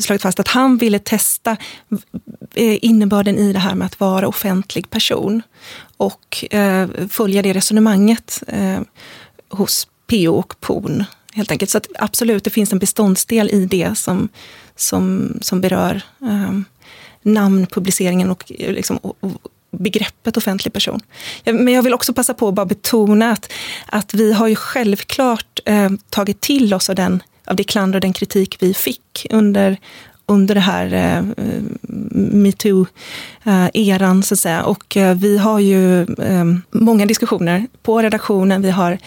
slagit 0.00 0.22
fast 0.22 0.40
att 0.40 0.48
han 0.48 0.76
ville 0.76 0.98
testa 0.98 1.56
eh, 2.54 2.84
innebörden 2.84 3.38
i 3.38 3.52
det 3.52 3.58
här 3.58 3.74
med 3.74 3.86
att 3.86 4.00
vara 4.00 4.28
offentlig 4.28 4.90
person 4.90 5.42
och 5.96 6.54
eh, 6.54 6.88
följa 7.08 7.42
det 7.42 7.52
resonemanget 7.52 8.42
eh, 8.46 8.80
hos 9.48 9.88
PO 10.06 10.34
och 10.34 10.60
PON 10.60 11.04
helt 11.32 11.50
enkelt. 11.50 11.70
Så 11.70 11.78
att 11.78 11.86
absolut, 11.98 12.44
det 12.44 12.50
finns 12.50 12.72
en 12.72 12.78
beståndsdel 12.78 13.50
i 13.50 13.66
det 13.66 13.98
som, 13.98 14.28
som, 14.76 15.32
som 15.40 15.60
berör 15.60 16.02
eh, 16.22 16.60
namnpubliceringen 17.22 18.30
och, 18.30 18.44
liksom, 18.48 18.96
och, 18.96 19.16
och 19.20 19.32
begreppet 19.70 20.36
offentlig 20.36 20.72
person. 20.72 21.00
Men 21.44 21.68
jag 21.68 21.82
vill 21.82 21.94
också 21.94 22.12
passa 22.12 22.34
på 22.34 22.48
att 22.48 22.54
bara 22.54 22.66
betona 22.66 23.32
att, 23.32 23.52
att 23.86 24.14
vi 24.14 24.32
har 24.32 24.48
ju 24.48 24.56
självklart 24.56 25.60
eh, 25.64 25.90
tagit 26.10 26.40
till 26.40 26.74
oss 26.74 26.90
av, 26.90 26.96
den, 26.96 27.22
av 27.46 27.56
det 27.56 27.64
klander 27.64 27.96
och 27.96 28.00
den 28.00 28.12
kritik 28.12 28.56
vi 28.60 28.74
fick 28.74 29.26
under, 29.30 29.76
under 30.28 30.54
det 30.54 30.60
här 30.60 30.92
eh, 30.94 31.22
metoo-eran, 32.32 34.22
så 34.22 34.34
att 34.34 34.40
säga. 34.40 34.62
Och 34.62 34.96
eh, 34.96 35.16
vi 35.16 35.38
har 35.38 35.58
ju 35.58 36.02
eh, 36.02 36.44
många 36.70 37.06
diskussioner 37.06 37.66
på 37.82 38.02
redaktionen. 38.02 38.62
Vi 38.62 38.70
har, 38.70 38.98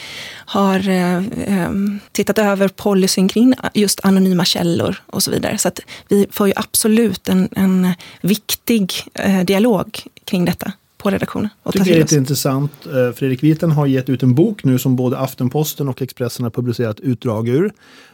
har 0.45 0.89
eh, 0.89 1.17
eh, 1.17 1.71
tittat 2.11 2.39
över 2.39 2.67
policyn 2.67 3.27
kring 3.27 3.53
just 3.73 3.99
anonyma 4.03 4.45
källor 4.45 5.01
och 5.05 5.23
så 5.23 5.31
vidare. 5.31 5.57
Så 5.57 5.67
att 5.67 5.79
vi 6.07 6.27
får 6.31 6.47
ju 6.47 6.53
absolut 6.55 7.29
en, 7.29 7.49
en 7.51 7.93
viktig 8.21 8.93
eh, 9.13 9.41
dialog 9.41 9.99
kring 10.25 10.45
detta 10.45 10.71
på 10.97 11.09
redaktionen. 11.09 11.49
Jag 11.63 11.73
tycker 11.73 11.85
det 11.85 11.95
är 11.95 11.99
lite 11.99 12.15
intressant. 12.15 12.71
Fredrik 13.15 13.43
Virtanen 13.43 13.75
har 13.75 13.85
gett 13.85 14.09
ut 14.09 14.23
en 14.23 14.35
bok 14.35 14.63
nu 14.63 14.79
som 14.79 14.95
både 14.95 15.17
Aftenposten 15.17 15.89
och 15.89 16.01
Expressen 16.01 16.43
har 16.43 16.51
publicerat 16.51 16.99
utdrag 16.99 17.49
ur. 17.49 17.71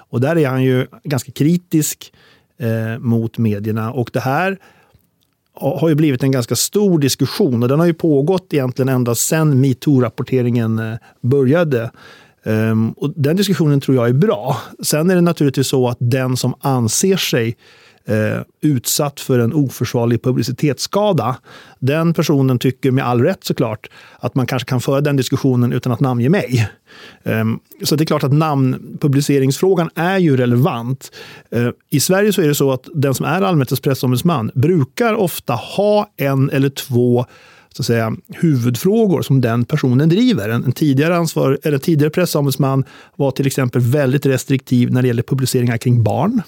Och 0.09 0.21
där 0.21 0.37
är 0.37 0.47
han 0.47 0.63
ju 0.63 0.87
ganska 1.03 1.31
kritisk 1.31 2.13
eh, 2.59 2.99
mot 2.99 3.37
medierna. 3.37 3.91
Och 3.91 4.09
det 4.13 4.19
här 4.19 4.57
har 5.53 5.89
ju 5.89 5.95
blivit 5.95 6.23
en 6.23 6.31
ganska 6.31 6.55
stor 6.55 6.99
diskussion 6.99 7.63
och 7.63 7.69
den 7.69 7.79
har 7.79 7.85
ju 7.85 7.93
pågått 7.93 8.53
egentligen 8.53 8.89
ända 8.89 9.15
sedan 9.15 9.61
metoo-rapporteringen 9.65 10.79
eh, 10.79 10.97
började. 11.21 11.91
Um, 12.43 12.91
och 12.91 13.13
den 13.15 13.35
diskussionen 13.35 13.81
tror 13.81 13.97
jag 13.97 14.09
är 14.09 14.13
bra. 14.13 14.57
Sen 14.83 15.09
är 15.09 15.15
det 15.15 15.21
naturligtvis 15.21 15.67
så 15.67 15.87
att 15.87 15.97
den 15.99 16.37
som 16.37 16.53
anser 16.59 17.17
sig 17.17 17.57
eh, 18.07 18.41
utsatt 18.61 19.19
för 19.19 19.39
en 19.39 19.53
oförsvarlig 19.53 20.23
publicitetsskada. 20.23 21.37
Den 21.79 22.13
personen 22.13 22.59
tycker 22.59 22.91
med 22.91 23.05
all 23.07 23.21
rätt 23.21 23.43
såklart 23.43 23.89
att 24.19 24.35
man 24.35 24.47
kanske 24.47 24.69
kan 24.69 24.81
föra 24.81 25.01
den 25.01 25.15
diskussionen 25.15 25.73
utan 25.73 25.91
att 25.91 25.99
namnge 25.99 26.29
mig. 26.29 26.69
Eh, 27.23 27.45
så 27.83 27.95
det 27.95 28.03
är 28.03 28.05
klart 28.05 28.23
att 28.23 28.33
namnpubliceringsfrågan 28.33 29.89
är 29.95 30.17
ju 30.17 30.37
relevant. 30.37 31.11
Eh, 31.51 31.69
I 31.89 31.99
Sverige 31.99 32.33
så 32.33 32.41
är 32.41 32.47
det 32.47 32.55
så 32.55 32.71
att 32.71 32.87
den 32.93 33.13
som 33.13 33.25
är 33.25 33.41
allmänhetens 33.41 33.79
pressombudsman 33.79 34.51
brukar 34.53 35.13
ofta 35.13 35.53
ha 35.53 36.09
en 36.17 36.49
eller 36.49 36.69
två 36.69 37.25
så 37.73 37.81
att 37.81 37.85
säga, 37.85 38.15
huvudfrågor 38.29 39.21
som 39.21 39.41
den 39.41 39.65
personen 39.65 40.09
driver. 40.09 40.49
En, 40.49 40.63
en 40.65 40.71
tidigare, 40.71 41.17
ansvar, 41.17 41.59
eller 41.63 41.77
tidigare 41.77 42.09
pressombudsman 42.09 42.83
var 43.15 43.31
till 43.31 43.47
exempel 43.47 43.81
väldigt 43.81 44.25
restriktiv 44.25 44.91
när 44.91 45.01
det 45.01 45.07
gäller 45.07 45.23
publiceringar 45.23 45.77
kring 45.77 46.03
barn. 46.03 46.41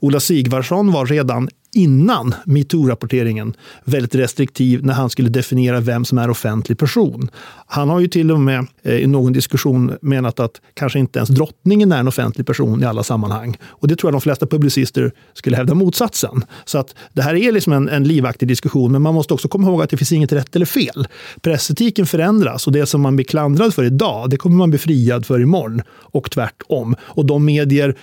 Ola 0.00 0.20
Sigvarsson 0.20 0.92
var 0.92 1.06
redan 1.06 1.48
innan 1.72 2.34
metoo-rapporteringen 2.44 3.54
väldigt 3.84 4.14
restriktiv 4.14 4.84
när 4.84 4.94
han 4.94 5.10
skulle 5.10 5.28
definiera 5.28 5.80
vem 5.80 6.04
som 6.04 6.18
är 6.18 6.30
offentlig 6.30 6.78
person. 6.78 7.30
Han 7.66 7.88
har 7.88 8.00
ju 8.00 8.08
till 8.08 8.30
och 8.30 8.40
med 8.40 8.66
eh, 8.82 8.94
i 8.94 9.06
någon 9.06 9.32
diskussion 9.32 9.92
menat 10.02 10.40
att 10.40 10.60
kanske 10.74 10.98
inte 10.98 11.18
ens 11.18 11.28
drottningen 11.28 11.92
är 11.92 12.00
en 12.00 12.08
offentlig 12.08 12.46
person 12.46 12.82
i 12.82 12.86
alla 12.86 13.02
sammanhang. 13.02 13.56
Och 13.64 13.88
det 13.88 13.96
tror 13.96 14.08
jag 14.08 14.14
de 14.14 14.20
flesta 14.20 14.46
publicister 14.46 15.12
skulle 15.34 15.56
hävda 15.56 15.74
motsatsen. 15.74 16.44
Så 16.64 16.78
att 16.78 16.94
det 17.12 17.22
här 17.22 17.34
är 17.34 17.52
liksom 17.52 17.72
en, 17.72 17.88
en 17.88 18.04
livaktig 18.04 18.48
diskussion, 18.48 18.92
men 18.92 19.02
man 19.02 19.14
måste 19.14 19.34
också 19.34 19.48
komma 19.48 19.68
ihåg 19.68 19.82
att 19.82 19.90
det 19.90 19.96
finns 19.96 20.12
inget 20.12 20.32
rätt 20.32 20.56
eller 20.56 20.66
fel. 20.66 21.06
Pressetiken 21.42 22.06
förändras 22.06 22.66
och 22.66 22.72
det 22.72 22.86
som 22.86 23.00
man 23.00 23.16
blir 23.16 23.26
klandrad 23.26 23.74
för 23.74 23.84
idag, 23.84 24.30
det 24.30 24.36
kommer 24.36 24.56
man 24.56 24.70
bli 24.70 24.78
friad 24.78 25.26
för 25.26 25.40
imorgon 25.40 25.82
och 25.88 26.30
tvärtom. 26.30 26.96
Och 27.00 27.26
de 27.26 27.44
medier 27.44 27.96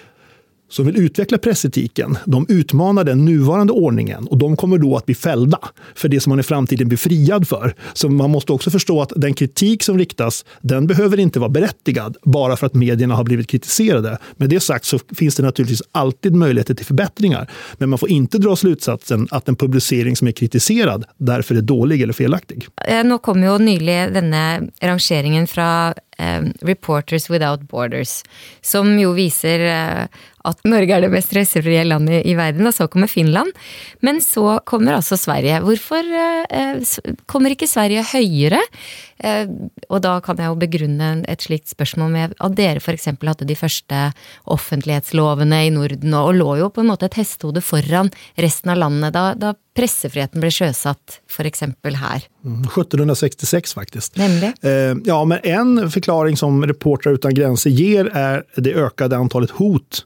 som 0.70 0.86
vill 0.86 0.98
utveckla 0.98 1.38
pressetiken, 1.38 2.18
de 2.26 2.46
utmanar 2.50 3.04
den 3.04 3.26
nuvarande 3.26 3.74
ordningen 3.74 4.28
och 4.28 4.38
de 4.38 4.58
kommer 4.58 4.78
då 4.78 4.98
att 4.98 5.06
bli 5.06 5.16
fällda 5.16 5.60
för 5.96 6.10
det 6.10 6.20
som 6.20 6.30
man 6.30 6.40
i 6.40 6.44
framtiden 6.44 6.88
blir 6.88 6.98
friad 6.98 7.48
för. 7.48 7.76
Så 7.94 8.10
man 8.10 8.30
måste 8.30 8.52
också 8.52 8.70
förstå 8.70 9.02
att 9.02 9.14
den 9.16 9.34
kritik 9.34 9.84
som 9.84 9.98
riktas, 9.98 10.46
den 10.62 10.88
behöver 10.88 11.20
inte 11.20 11.40
vara 11.40 11.50
berättigad 11.50 12.18
bara 12.24 12.58
för 12.58 12.66
att 12.66 12.74
medierna 12.74 13.16
har 13.16 13.24
blivit 13.24 13.48
kritiserade. 13.48 14.18
Med 14.38 14.50
det 14.50 14.60
sagt 14.60 14.86
så 14.86 15.00
finns 15.16 15.36
det 15.36 15.44
naturligtvis 15.44 15.82
alltid 15.92 16.36
möjligheter 16.36 16.74
till 16.74 16.86
förbättringar. 16.86 17.52
Men 17.78 17.90
man 17.90 18.00
får 18.00 18.10
inte 18.10 18.38
dra 18.38 18.56
slutsatsen 18.56 19.28
att 19.32 19.50
en 19.50 19.56
publicering 19.56 20.16
som 20.16 20.28
är 20.28 20.32
kritiserad 20.32 21.06
därför 21.18 21.56
är 21.56 21.62
dålig 21.62 22.02
eller 22.02 22.14
felaktig. 22.14 22.68
Eh, 22.88 23.06
nu 23.06 23.18
kom 23.18 23.44
ju 23.44 23.58
nyligen 23.58 24.14
denna 24.14 24.62
rangeringen 24.82 25.48
från 25.48 25.94
eh, 26.18 26.48
Reporters 26.66 27.30
Without 27.30 27.68
Borders, 27.72 28.22
som 28.62 28.94
jo 29.00 29.14
viser 29.18 29.66
eh, 29.70 30.24
at 30.46 30.62
Norge 30.68 30.94
er 30.94 31.06
det 31.06 31.12
mest 31.14 31.32
stressfrie 31.32 31.86
landet 31.88 32.26
i 32.28 32.36
verden, 32.38 32.68
og 32.70 32.76
så 32.76 32.88
kommer 32.92 33.10
Finland. 33.10 33.50
Men 34.06 34.22
så 34.22 34.60
kommer 34.70 34.98
altså 34.98 35.18
Sverige. 35.18 35.64
Hvorfor 35.66 36.06
eh, 36.06 36.46
eh 36.50 37.16
kommer 37.26 37.56
ikke 37.56 37.70
Sverige 37.70 38.06
høyere? 38.14 38.62
Eh, 39.24 39.48
og 39.88 40.02
da 40.04 40.18
kan 40.24 40.40
jeg 40.42 40.52
jo 40.52 40.58
begrunne 40.60 41.10
et 41.32 41.46
slikt 41.46 41.72
spørsmål 41.72 42.10
med 42.12 42.34
at 42.36 42.56
dere 42.58 42.82
f.eks. 42.84 43.08
hadde 43.14 43.48
de 43.48 43.56
første 43.56 44.02
offentlighetslovene 44.52 45.62
i 45.68 45.72
Norden, 45.72 46.16
og, 46.20 46.34
lå 46.36 46.58
jo 46.60 46.72
på 46.74 46.84
en 46.84 46.90
måte 46.92 47.08
et 47.08 47.20
hestehode 47.22 47.64
foran 47.64 48.12
resten 48.42 48.74
av 48.74 48.82
landet 48.84 49.16
da, 49.16 49.30
da 49.40 49.54
pressefriheten 49.76 50.44
ble 50.44 50.52
sjøsatt, 50.52 51.22
f.eks. 51.32 51.64
her. 51.64 52.28
1766 52.44 53.76
mm, 53.76 53.80
faktiskt. 53.80 54.18
Nämligen? 54.20 54.54
Eh, 54.62 54.98
ja, 55.06 55.24
men 55.26 55.40
en 55.44 55.92
förklaring 55.92 56.38
som 56.38 56.66
Reportrar 56.66 57.14
utan 57.14 57.34
gränser 57.34 57.70
ger 57.70 58.12
är 58.14 58.44
det 58.56 58.74
ökade 58.74 59.18
antalet 59.18 59.52
hot 59.52 60.06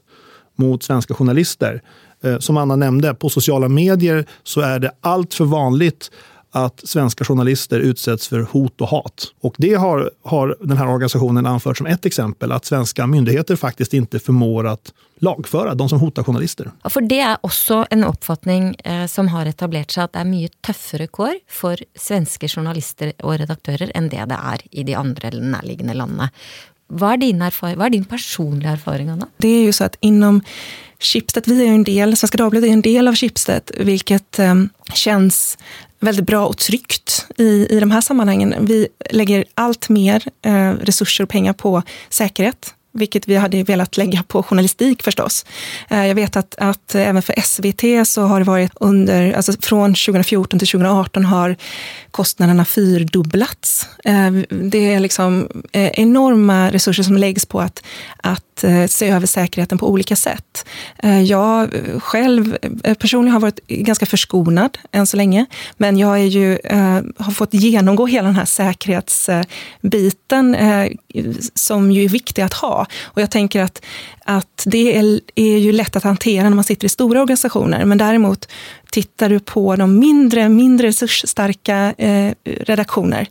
mot 0.56 0.82
svenska 0.82 1.14
journalister. 1.14 1.82
Eh, 2.24 2.38
som 2.38 2.56
Anna 2.56 2.76
nämnde, 2.76 3.14
på 3.14 3.28
sociala 3.28 3.68
medier 3.68 4.26
så 4.42 4.60
är 4.60 4.78
det 4.78 4.90
allt 5.00 5.34
för 5.34 5.44
vanligt 5.44 6.10
att 6.50 6.80
svenska 6.84 7.24
journalister 7.24 7.80
utsätts 7.80 8.28
för 8.28 8.40
hot 8.40 8.80
och 8.80 8.88
hat. 8.88 9.32
Och 9.40 9.54
det 9.58 9.74
har, 9.74 10.10
har 10.22 10.56
den 10.60 10.76
här 10.76 10.88
organisationen 10.88 11.46
anfört 11.46 11.78
som 11.78 11.86
ett 11.86 12.06
exempel, 12.06 12.52
att 12.52 12.64
svenska 12.64 13.06
myndigheter 13.06 13.56
faktiskt 13.56 13.94
inte 13.94 14.18
förmår 14.18 14.66
att 14.66 14.92
lagföra 15.18 15.74
de 15.74 15.88
som 15.88 16.00
hotar 16.00 16.22
journalister. 16.22 16.70
Ja, 16.82 16.90
för 16.90 17.00
det 17.00 17.20
är 17.20 17.36
också 17.40 17.86
en 17.90 18.04
uppfattning 18.04 18.74
eh, 18.74 19.06
som 19.06 19.28
har 19.28 19.46
etablerat 19.46 19.90
sig 19.90 20.04
att 20.04 20.12
det 20.12 20.18
är 20.18 20.24
mycket 20.24 20.62
tuffare 20.62 21.06
kår 21.06 21.34
för 21.48 21.84
svenska 21.94 22.48
journalister 22.48 23.12
och 23.22 23.38
redaktörer 23.38 23.92
än 23.94 24.08
det 24.08 24.24
det 24.24 24.38
är 24.44 24.60
i 24.70 24.82
de 24.82 24.94
andra 24.94 25.30
närliggande 25.30 25.94
länderna. 25.94 26.30
Vad 26.86 27.12
är 27.12 27.16
din, 27.16 27.38
vad 27.60 27.86
är 27.86 27.90
din 27.90 28.04
personliga 28.04 28.70
erfarenhet, 28.70 29.12
Anna? 29.12 29.26
Det 29.36 29.48
är 29.48 29.62
ju 29.62 29.72
så 29.72 29.84
att 29.84 29.96
inom 30.00 30.40
Schibsted, 30.98 31.42
vi 31.46 31.66
är 31.66 31.72
en 31.72 31.84
del, 31.84 32.16
Svenska 32.16 32.38
Dagbladet 32.38 32.68
är 32.68 32.72
en 32.72 32.82
del 32.82 33.08
av 33.08 33.14
Schibsted, 33.14 33.70
vilket 33.78 34.38
eh, 34.38 34.54
känns 34.94 35.58
väldigt 36.00 36.26
bra 36.26 36.46
och 36.46 36.56
tryggt 36.56 37.26
i, 37.36 37.66
i 37.70 37.80
de 37.80 37.90
här 37.90 38.00
sammanhangen. 38.00 38.54
Vi 38.60 38.88
lägger 39.10 39.44
allt 39.54 39.88
mer 39.88 40.24
eh, 40.42 40.70
resurser 40.70 41.24
och 41.24 41.30
pengar 41.30 41.52
på 41.52 41.82
säkerhet 42.08 42.74
vilket 42.92 43.28
vi 43.28 43.36
hade 43.36 43.62
velat 43.62 43.96
lägga 43.96 44.22
på 44.22 44.42
journalistik 44.42 45.02
förstås. 45.02 45.46
Eh, 45.88 46.06
jag 46.06 46.14
vet 46.14 46.36
att, 46.36 46.54
att 46.58 46.94
även 46.94 47.22
för 47.22 47.40
SVT 47.40 48.08
så 48.08 48.22
har 48.22 48.40
det 48.40 48.44
varit 48.44 48.72
under, 48.74 49.32
alltså 49.32 49.52
från 49.60 49.94
2014 49.94 50.58
till 50.58 50.68
2018 50.68 51.24
har 51.24 51.56
kostnaderna 52.10 52.64
fyrdubblats. 52.64 53.88
Eh, 54.04 54.30
det 54.48 54.94
är 54.94 55.00
liksom 55.00 55.48
eh, 55.72 56.00
enorma 56.00 56.70
resurser 56.70 57.02
som 57.02 57.16
läggs 57.16 57.46
på 57.46 57.60
att, 57.60 57.82
att 58.16 58.64
se 58.88 59.08
över 59.08 59.26
säkerheten 59.26 59.78
på 59.78 59.88
olika 59.88 60.16
sätt. 60.16 60.66
Jag 61.26 61.70
själv 61.98 62.56
personligen 62.98 63.32
har 63.32 63.40
varit 63.40 63.66
ganska 63.66 64.06
förskonad 64.06 64.78
än 64.92 65.06
så 65.06 65.16
länge, 65.16 65.46
men 65.76 65.98
jag 65.98 66.20
är 66.20 66.24
ju, 66.24 66.58
har 67.18 67.32
fått 67.32 67.54
genomgå 67.54 68.06
hela 68.06 68.26
den 68.26 68.36
här 68.36 68.44
säkerhetsbiten 68.44 70.56
som 71.54 71.92
ju 71.92 72.04
är 72.04 72.08
viktig 72.08 72.42
att 72.42 72.52
ha 72.52 72.79
och 73.02 73.22
jag 73.22 73.30
tänker 73.30 73.62
att, 73.62 73.84
att 74.24 74.62
det 74.66 74.96
är, 74.96 75.20
är 75.34 75.58
ju 75.58 75.72
lätt 75.72 75.96
att 75.96 76.04
hantera 76.04 76.48
när 76.48 76.56
man 76.56 76.64
sitter 76.64 76.86
i 76.86 76.88
stora 76.88 77.20
organisationer. 77.20 77.84
Men 77.84 77.98
däremot 77.98 78.48
tittar 78.90 79.28
du 79.28 79.40
på 79.40 79.76
de 79.76 79.98
mindre, 79.98 80.48
mindre 80.48 80.86
resursstarka 80.86 81.94
eh, 81.98 82.34
redaktioner 82.44 83.28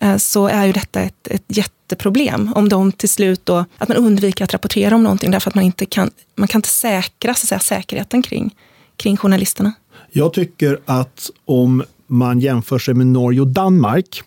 eh, 0.00 0.16
så 0.16 0.48
är 0.48 0.66
ju 0.66 0.72
detta 0.72 1.00
ett, 1.00 1.28
ett 1.28 1.44
jätteproblem. 1.48 2.52
Om 2.54 2.68
de 2.68 2.92
till 2.92 3.08
slut 3.08 3.46
då, 3.46 3.64
att 3.78 3.88
man 3.88 3.96
undviker 3.96 4.44
att 4.44 4.52
rapportera 4.52 4.94
om 4.94 5.02
någonting 5.02 5.30
därför 5.30 5.50
att 5.50 5.54
man 5.54 5.64
inte 5.64 5.86
kan, 5.86 6.10
man 6.34 6.48
kan 6.48 6.58
inte 6.58 6.68
säkra 6.68 7.34
så 7.34 7.44
att 7.44 7.48
säga, 7.48 7.58
säkerheten 7.58 8.22
kring, 8.22 8.54
kring 8.96 9.16
journalisterna. 9.16 9.72
Jag 10.12 10.32
tycker 10.32 10.78
att 10.84 11.30
om 11.44 11.84
man 12.06 12.40
jämför 12.40 12.78
sig 12.78 12.94
med 12.94 13.06
Norge 13.06 13.40
och 13.40 13.46
Danmark 13.46 14.22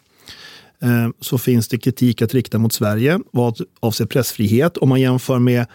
Eh, 0.84 1.10
så 1.20 1.38
finns 1.38 1.68
det 1.68 1.78
kritik 1.78 2.22
att 2.22 2.34
rikta 2.34 2.58
mot 2.58 2.74
Sverige 2.74 3.20
vad 3.32 3.58
avser 3.80 4.06
pressfrihet. 4.06 4.78
Om 4.78 4.90
man 4.90 5.02
jämför 5.02 5.40
med 5.40 5.66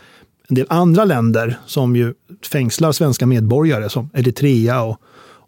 en 0.49 0.55
del 0.55 0.67
andra 0.69 1.05
länder 1.05 1.59
som 1.67 1.97
ju 1.97 2.15
fängslar 2.51 2.93
svenska 2.93 3.27
medborgare 3.27 3.89
som 3.89 4.11
Eritrea 4.15 4.83
och, 4.83 5.01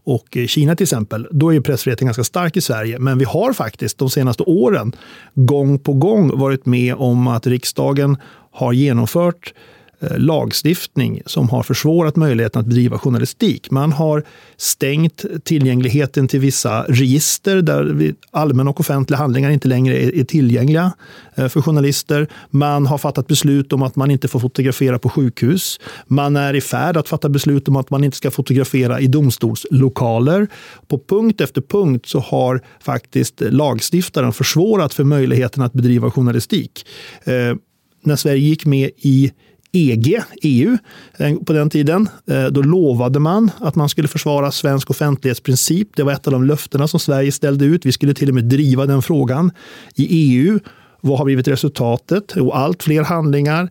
och 0.05 0.37
Kina 0.47 0.77
till 0.77 0.85
exempel, 0.85 1.29
då 1.31 1.55
är 1.55 1.61
pressfriheten 1.61 2.07
ganska 2.07 2.25
stark 2.25 2.57
i 2.57 2.61
Sverige. 2.61 2.99
Men 2.99 3.19
vi 3.19 3.25
har 3.25 3.53
faktiskt 3.53 3.99
de 3.99 4.11
senaste 4.11 4.43
åren 4.43 4.93
gång 5.35 5.79
på 5.79 5.93
gång 5.93 6.39
varit 6.39 6.67
med 6.67 6.95
om 6.95 7.27
att 7.27 7.47
riksdagen 7.47 8.17
har 8.51 8.73
genomfört 8.73 9.53
Eh, 9.53 9.80
Eh, 10.03 10.19
lagstiftning 10.19 11.23
som 11.27 11.49
har 11.49 11.63
försvårat 11.63 12.17
möjligheten 12.17 12.61
att 12.61 12.67
bedriva 12.67 12.99
journalistik. 12.99 13.71
Man 13.71 13.93
har 13.93 14.25
stängt 14.57 15.25
tillgängligheten 15.45 16.29
till 16.29 16.41
vissa 16.41 16.83
register 16.83 17.63
där 17.63 18.15
allmänna 18.31 18.71
och 18.71 18.81
offentliga 18.81 19.19
handlingar 19.19 19.51
inte 19.51 19.69
längre 19.69 19.99
är 19.99 20.25
tillgängliga 20.25 20.93
eh, 21.35 21.49
för 21.49 21.63
journalister. 21.63 22.29
Man 22.51 22.87
har 22.87 22.99
fattat 22.99 23.27
beslut 23.27 23.73
om 23.73 23.83
att 23.83 23.97
man 23.97 24.11
inte 24.11 24.29
får 24.29 24.41
fotografera 24.41 24.99
på 24.99 25.09
sjukhus. 25.09 25.81
Man 26.07 26.37
är 26.37 26.55
i 26.55 26.61
färd 26.61 26.97
att 26.97 27.09
fatta 27.09 27.29
beslut 27.29 27.69
om 27.69 27.77
att 27.77 27.91
man 27.91 28.05
inte 28.05 28.17
ska 28.17 28.31
fotografera 28.31 29.01
i 29.01 29.07
domstolslokaler. 29.07 30.49
På 30.89 30.99
punkt 30.99 31.41
efter 31.41 31.61
punkt 31.61 32.07
så 32.07 32.19
har 32.19 32.61
faktiskt 32.81 33.41
lagstiftaren 33.41 34.33
försvårat 34.33 34.95
för 34.95 35.05
möjligheten 35.05 35.63
att 35.63 35.73
bedriva 35.73 36.11
journalistik. 36.11 36.87
Eh, 37.25 37.55
när 38.03 38.17
Sverige 38.17 38.41
gick 38.41 38.67
med 38.67 38.91
i 38.97 39.33
EG, 39.73 40.23
EU, 40.43 40.79
eh, 41.19 41.35
på 41.37 41.53
den 41.53 41.71
tiden. 41.71 42.09
Eh, 42.31 42.45
då 42.45 42.63
lovade 42.63 43.19
man 43.19 43.51
att 43.59 43.75
man 43.75 43.89
skulle 43.89 44.09
försvara 44.09 44.53
svensk 44.53 44.91
offentlighetsprincip. 44.91 45.89
Det 45.97 46.03
var 46.03 46.13
ett 46.13 46.27
av 46.27 46.33
de 46.33 46.45
löftena 46.45 46.89
som 46.89 47.01
Sverige 47.01 47.33
ställde 47.33 47.65
ut. 47.65 47.87
Vi 47.87 47.93
skulle 47.93 48.15
till 48.15 48.29
och 48.29 48.35
med 48.35 48.45
driva 48.45 48.87
den 48.87 49.03
frågan 49.03 49.51
i 49.95 50.07
EU. 50.11 50.59
Vad 51.01 51.19
har 51.19 51.25
blivit 51.25 51.49
resultatet? 51.49 52.33
Jo, 52.37 52.51
allt 52.51 52.83
fler 52.83 53.03
handlingar 53.03 53.71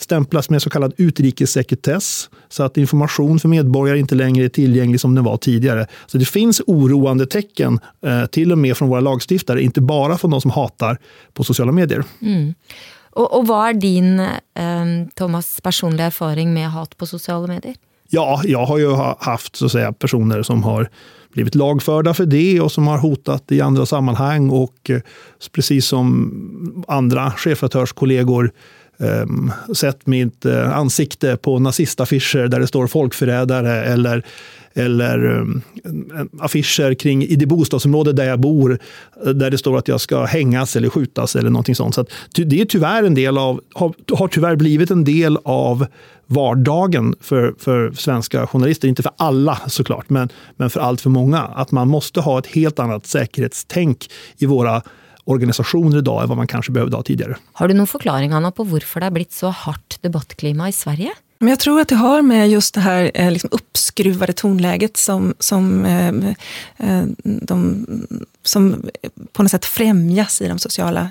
stämplas 0.00 0.50
med 0.50 0.62
så 0.62 0.70
kallad 0.70 0.94
utrikessekretess 0.96 2.30
så 2.48 2.62
att 2.62 2.76
information 2.76 3.40
för 3.40 3.48
medborgare 3.48 3.98
inte 3.98 4.14
längre 4.14 4.44
är 4.44 4.48
tillgänglig 4.48 5.00
som 5.00 5.14
den 5.14 5.24
var 5.24 5.36
tidigare. 5.36 5.86
Så 6.06 6.18
det 6.18 6.24
finns 6.24 6.60
oroande 6.66 7.26
tecken, 7.26 7.80
eh, 8.06 8.26
till 8.26 8.52
och 8.52 8.58
med 8.58 8.76
från 8.76 8.88
våra 8.88 9.00
lagstiftare, 9.00 9.62
inte 9.62 9.80
bara 9.80 10.18
från 10.18 10.30
de 10.30 10.40
som 10.40 10.50
hatar 10.50 10.98
på 11.32 11.44
sociala 11.44 11.72
medier. 11.72 12.04
Mm. 12.22 12.54
Och, 13.18 13.38
och 13.38 13.46
vad 13.46 13.68
är 13.68 13.74
din, 13.74 14.20
eh, 14.20 15.08
Thomas, 15.14 15.60
personliga 15.60 16.06
erfarenhet 16.06 16.54
med 16.54 16.70
hat 16.70 16.96
på 16.96 17.06
sociala 17.06 17.46
medier? 17.46 17.74
Ja, 18.10 18.40
jag 18.44 18.66
har 18.66 18.78
ju 18.78 18.94
haft 19.18 19.56
så 19.56 19.66
att 19.66 19.72
säga, 19.72 19.92
personer 19.92 20.42
som 20.42 20.62
har 20.62 20.88
blivit 21.32 21.54
lagförda 21.54 22.14
för 22.14 22.26
det 22.26 22.60
och 22.60 22.72
som 22.72 22.86
har 22.86 22.98
hotat 22.98 23.52
i 23.52 23.60
andra 23.60 23.86
sammanhang. 23.86 24.50
Och 24.50 24.90
eh, 24.90 25.00
precis 25.52 25.86
som 25.86 26.84
andra 26.88 27.30
chefredaktörskollegor 27.30 28.52
eh, 29.00 29.74
sett 29.74 30.06
mitt 30.06 30.44
eh, 30.44 30.78
ansikte 30.78 31.36
på 31.36 31.58
nazistaffischer 31.58 32.48
där 32.48 32.60
det 32.60 32.66
står 32.66 32.86
folkförrädare 32.86 33.84
eller 33.84 34.24
eller 34.78 35.26
um, 35.26 35.62
affischer 36.40 36.94
kring 36.94 37.24
i 37.24 37.36
det 37.36 37.46
bostadsområde 37.46 38.12
där 38.12 38.24
jag 38.24 38.40
bor 38.40 38.78
eh, 39.26 39.30
där 39.30 39.50
det 39.50 39.58
står 39.58 39.78
att 39.78 39.88
jag 39.88 40.00
ska 40.00 40.24
hängas 40.24 40.76
eller 40.76 40.88
skjutas 40.88 41.36
eller 41.36 41.50
någonting 41.50 41.74
sånt. 41.74 41.94
Så 41.94 42.04
det 42.34 42.60
är 42.60 42.64
tyvärr 42.64 43.02
en 43.02 43.14
del 43.14 43.38
av, 43.38 43.60
har, 43.74 43.94
har 44.12 44.28
tyvärr 44.28 44.56
blivit 44.56 44.90
en 44.90 45.04
del 45.04 45.38
av 45.44 45.86
vardagen 46.26 47.14
för, 47.20 47.54
för 47.58 47.92
svenska 47.92 48.46
journalister. 48.46 48.88
Inte 48.88 49.02
för 49.02 49.12
alla 49.16 49.58
såklart, 49.66 50.10
men, 50.10 50.28
men 50.56 50.70
för 50.70 50.80
allt 50.80 51.00
för 51.00 51.10
många. 51.10 51.38
Att 51.38 51.70
man 51.70 51.88
måste 51.88 52.20
ha 52.20 52.38
ett 52.38 52.46
helt 52.46 52.78
annat 52.78 53.06
säkerhetstänk 53.06 54.10
i 54.38 54.46
våra 54.46 54.82
organisationer 55.28 55.98
idag 55.98 56.22
än 56.22 56.28
vad 56.28 56.36
man 56.36 56.46
kanske 56.46 56.72
behövde 56.72 56.96
ha 56.96 57.02
tidigare. 57.02 57.36
Har 57.52 57.68
du 57.68 57.74
någon 57.74 57.86
förklaring 57.86 58.32
Anna, 58.32 58.50
på 58.50 58.64
varför 58.64 59.00
det 59.00 59.06
har 59.06 59.10
blivit 59.10 59.32
så 59.32 59.50
hårt 59.50 59.96
debattklimat 60.00 60.68
i 60.68 60.72
Sverige? 60.72 61.12
Men 61.40 61.48
jag 61.48 61.58
tror 61.58 61.80
att 61.80 61.88
det 61.88 61.94
har 61.94 62.22
med 62.22 62.50
just 62.50 62.74
det 62.74 62.80
här 62.80 63.10
eh, 63.14 63.32
liksom 63.32 63.50
uppskruvade 63.52 64.32
tonläget 64.32 64.96
som, 64.96 65.34
som, 65.38 65.84
eh, 65.84 66.08
eh, 66.76 67.04
de, 67.22 67.86
som 68.42 68.88
på 69.32 69.42
något 69.42 69.50
sätt 69.50 69.64
främjas 69.64 70.42
i 70.42 70.48
de 70.48 70.58
sociala 70.58 71.10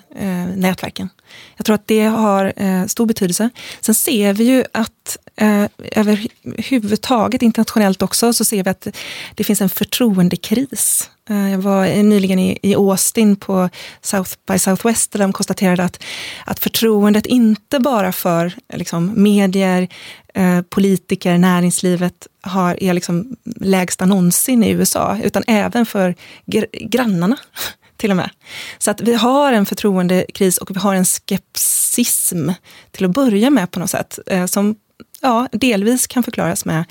nätverken. 0.55 1.09
Jag 1.57 1.65
tror 1.65 1.75
att 1.75 1.87
det 1.87 2.03
har 2.03 2.87
stor 2.87 3.05
betydelse. 3.05 3.49
Sen 3.81 3.95
ser 3.95 4.33
vi 4.33 4.43
ju 4.43 4.63
att 4.71 5.17
Eh, 5.37 5.65
överhuvudtaget 5.77 7.41
internationellt 7.41 8.01
också 8.01 8.33
så 8.33 8.45
ser 8.45 8.63
vi 8.63 8.69
att 8.69 8.87
det 9.35 9.43
finns 9.43 9.61
en 9.61 9.69
förtroendekris 9.69 11.09
Eh, 11.29 11.51
jag 11.51 11.59
var 11.59 12.03
nyligen 12.03 12.39
i, 12.39 12.75
Austin 12.75 13.35
på 13.35 13.69
South 14.01 14.31
by 14.47 14.59
Southwest 14.59 15.11
där 15.11 15.19
de 15.19 15.33
konstaterade 15.33 15.83
att, 15.83 16.03
att 16.45 16.59
förtroendet 16.59 17.25
inte 17.25 17.79
bara 17.79 18.11
för 18.11 18.53
liksom, 18.73 19.23
medier, 19.23 19.87
eh, 20.33 20.61
politiker, 20.61 21.37
näringslivet 21.37 22.27
har, 22.41 22.83
är 22.83 22.93
liksom 22.93 23.35
lägsta 23.55 24.05
någonsin 24.05 24.63
i 24.63 24.69
USA, 24.69 25.17
utan 25.23 25.43
även 25.47 25.85
för 25.85 26.15
gr 26.45 26.65
grannarna 26.71 27.37
till 27.97 28.11
och 28.11 28.17
med. 28.17 28.29
Så 28.77 28.91
att 28.91 29.01
vi 29.01 29.13
har 29.13 29.53
en 29.53 29.65
förtroendekris 29.65 30.57
och 30.57 30.75
vi 30.75 30.79
har 30.79 30.95
en 30.95 31.05
skepsism 31.05 32.49
till 32.91 33.05
att 33.05 33.11
börja 33.11 33.49
med 33.49 33.71
på 33.71 33.79
något 33.79 33.89
sätt, 33.89 34.19
eh, 34.25 34.45
som 34.45 34.75
ja, 35.21 35.47
delvis 35.51 36.07
kan 36.07 36.23
förklaras 36.23 36.65
med, 36.65 36.83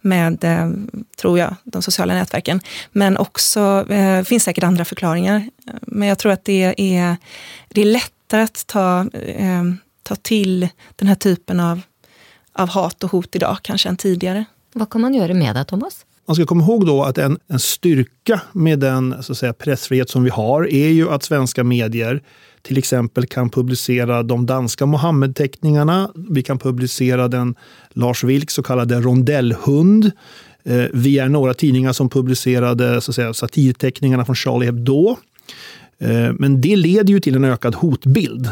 med 0.00 0.44
eh, 0.44 0.70
tror 1.16 1.38
jag, 1.38 1.56
de 1.64 1.82
sociala 1.82 2.14
nätverken. 2.14 2.60
Men 2.92 3.16
också, 3.16 3.86
eh, 3.88 4.22
finns 4.22 4.44
säkert 4.44 4.64
andra 4.64 4.84
förklaringar. 4.84 5.48
Men 5.82 6.08
jag 6.08 6.18
tror 6.18 6.32
att 6.32 6.44
det 6.44 6.74
är, 6.76 7.16
det 7.68 7.80
är 7.80 7.84
lättare 7.84 8.42
att 8.42 8.66
ta, 8.66 9.00
eh, 9.12 9.62
ta 10.02 10.16
till 10.16 10.68
den 10.96 11.08
här 11.08 11.14
typen 11.14 11.60
av, 11.60 11.80
av 12.52 12.68
hat 12.68 13.04
och 13.04 13.10
hot 13.10 13.36
idag 13.36 13.58
kanske 13.62 13.88
än 13.88 13.96
tidigare. 13.96 14.44
Vad 14.72 14.90
kan 14.90 15.00
man 15.00 15.14
göra 15.14 15.34
med 15.34 15.56
det, 15.56 15.64
Thomas? 15.64 16.04
Man 16.26 16.34
ska 16.34 16.46
komma 16.46 16.64
ihåg 16.64 16.86
då 16.86 17.02
att 17.02 17.18
en, 17.18 17.38
en 17.48 17.58
styrka 17.58 18.40
med 18.52 18.78
den 18.78 19.22
så 19.22 19.32
att 19.32 19.38
säga, 19.38 19.52
pressfrihet 19.52 20.10
som 20.10 20.24
vi 20.24 20.30
har 20.30 20.72
är 20.72 20.88
ju 20.88 21.10
att 21.10 21.22
svenska 21.22 21.64
medier 21.64 22.22
till 22.62 22.78
exempel 22.78 23.26
kan 23.26 23.50
publicera 23.50 24.22
de 24.22 24.46
danska 24.46 24.86
Mohammed-teckningarna. 24.86 26.10
Vi 26.14 26.42
kan 26.42 26.58
publicera 26.58 27.28
den 27.28 27.54
Lars 27.92 28.24
Vilks 28.24 28.54
så 28.54 28.62
kallade 28.62 29.00
rondellhund. 29.00 30.10
Eh, 30.64 30.84
vi 30.92 31.18
är 31.18 31.28
några 31.28 31.54
tidningar 31.54 31.92
som 31.92 32.08
publicerade 32.08 33.00
så 33.00 33.10
att 33.10 33.14
säga, 33.14 33.34
satirteckningarna 33.34 34.24
från 34.24 34.36
Charlie 34.36 34.66
Hebdo. 34.66 35.16
Eh, 35.98 36.32
men 36.38 36.60
det 36.60 36.76
leder 36.76 37.12
ju 37.12 37.20
till 37.20 37.36
en 37.36 37.44
ökad 37.44 37.74
hotbild. 37.74 38.50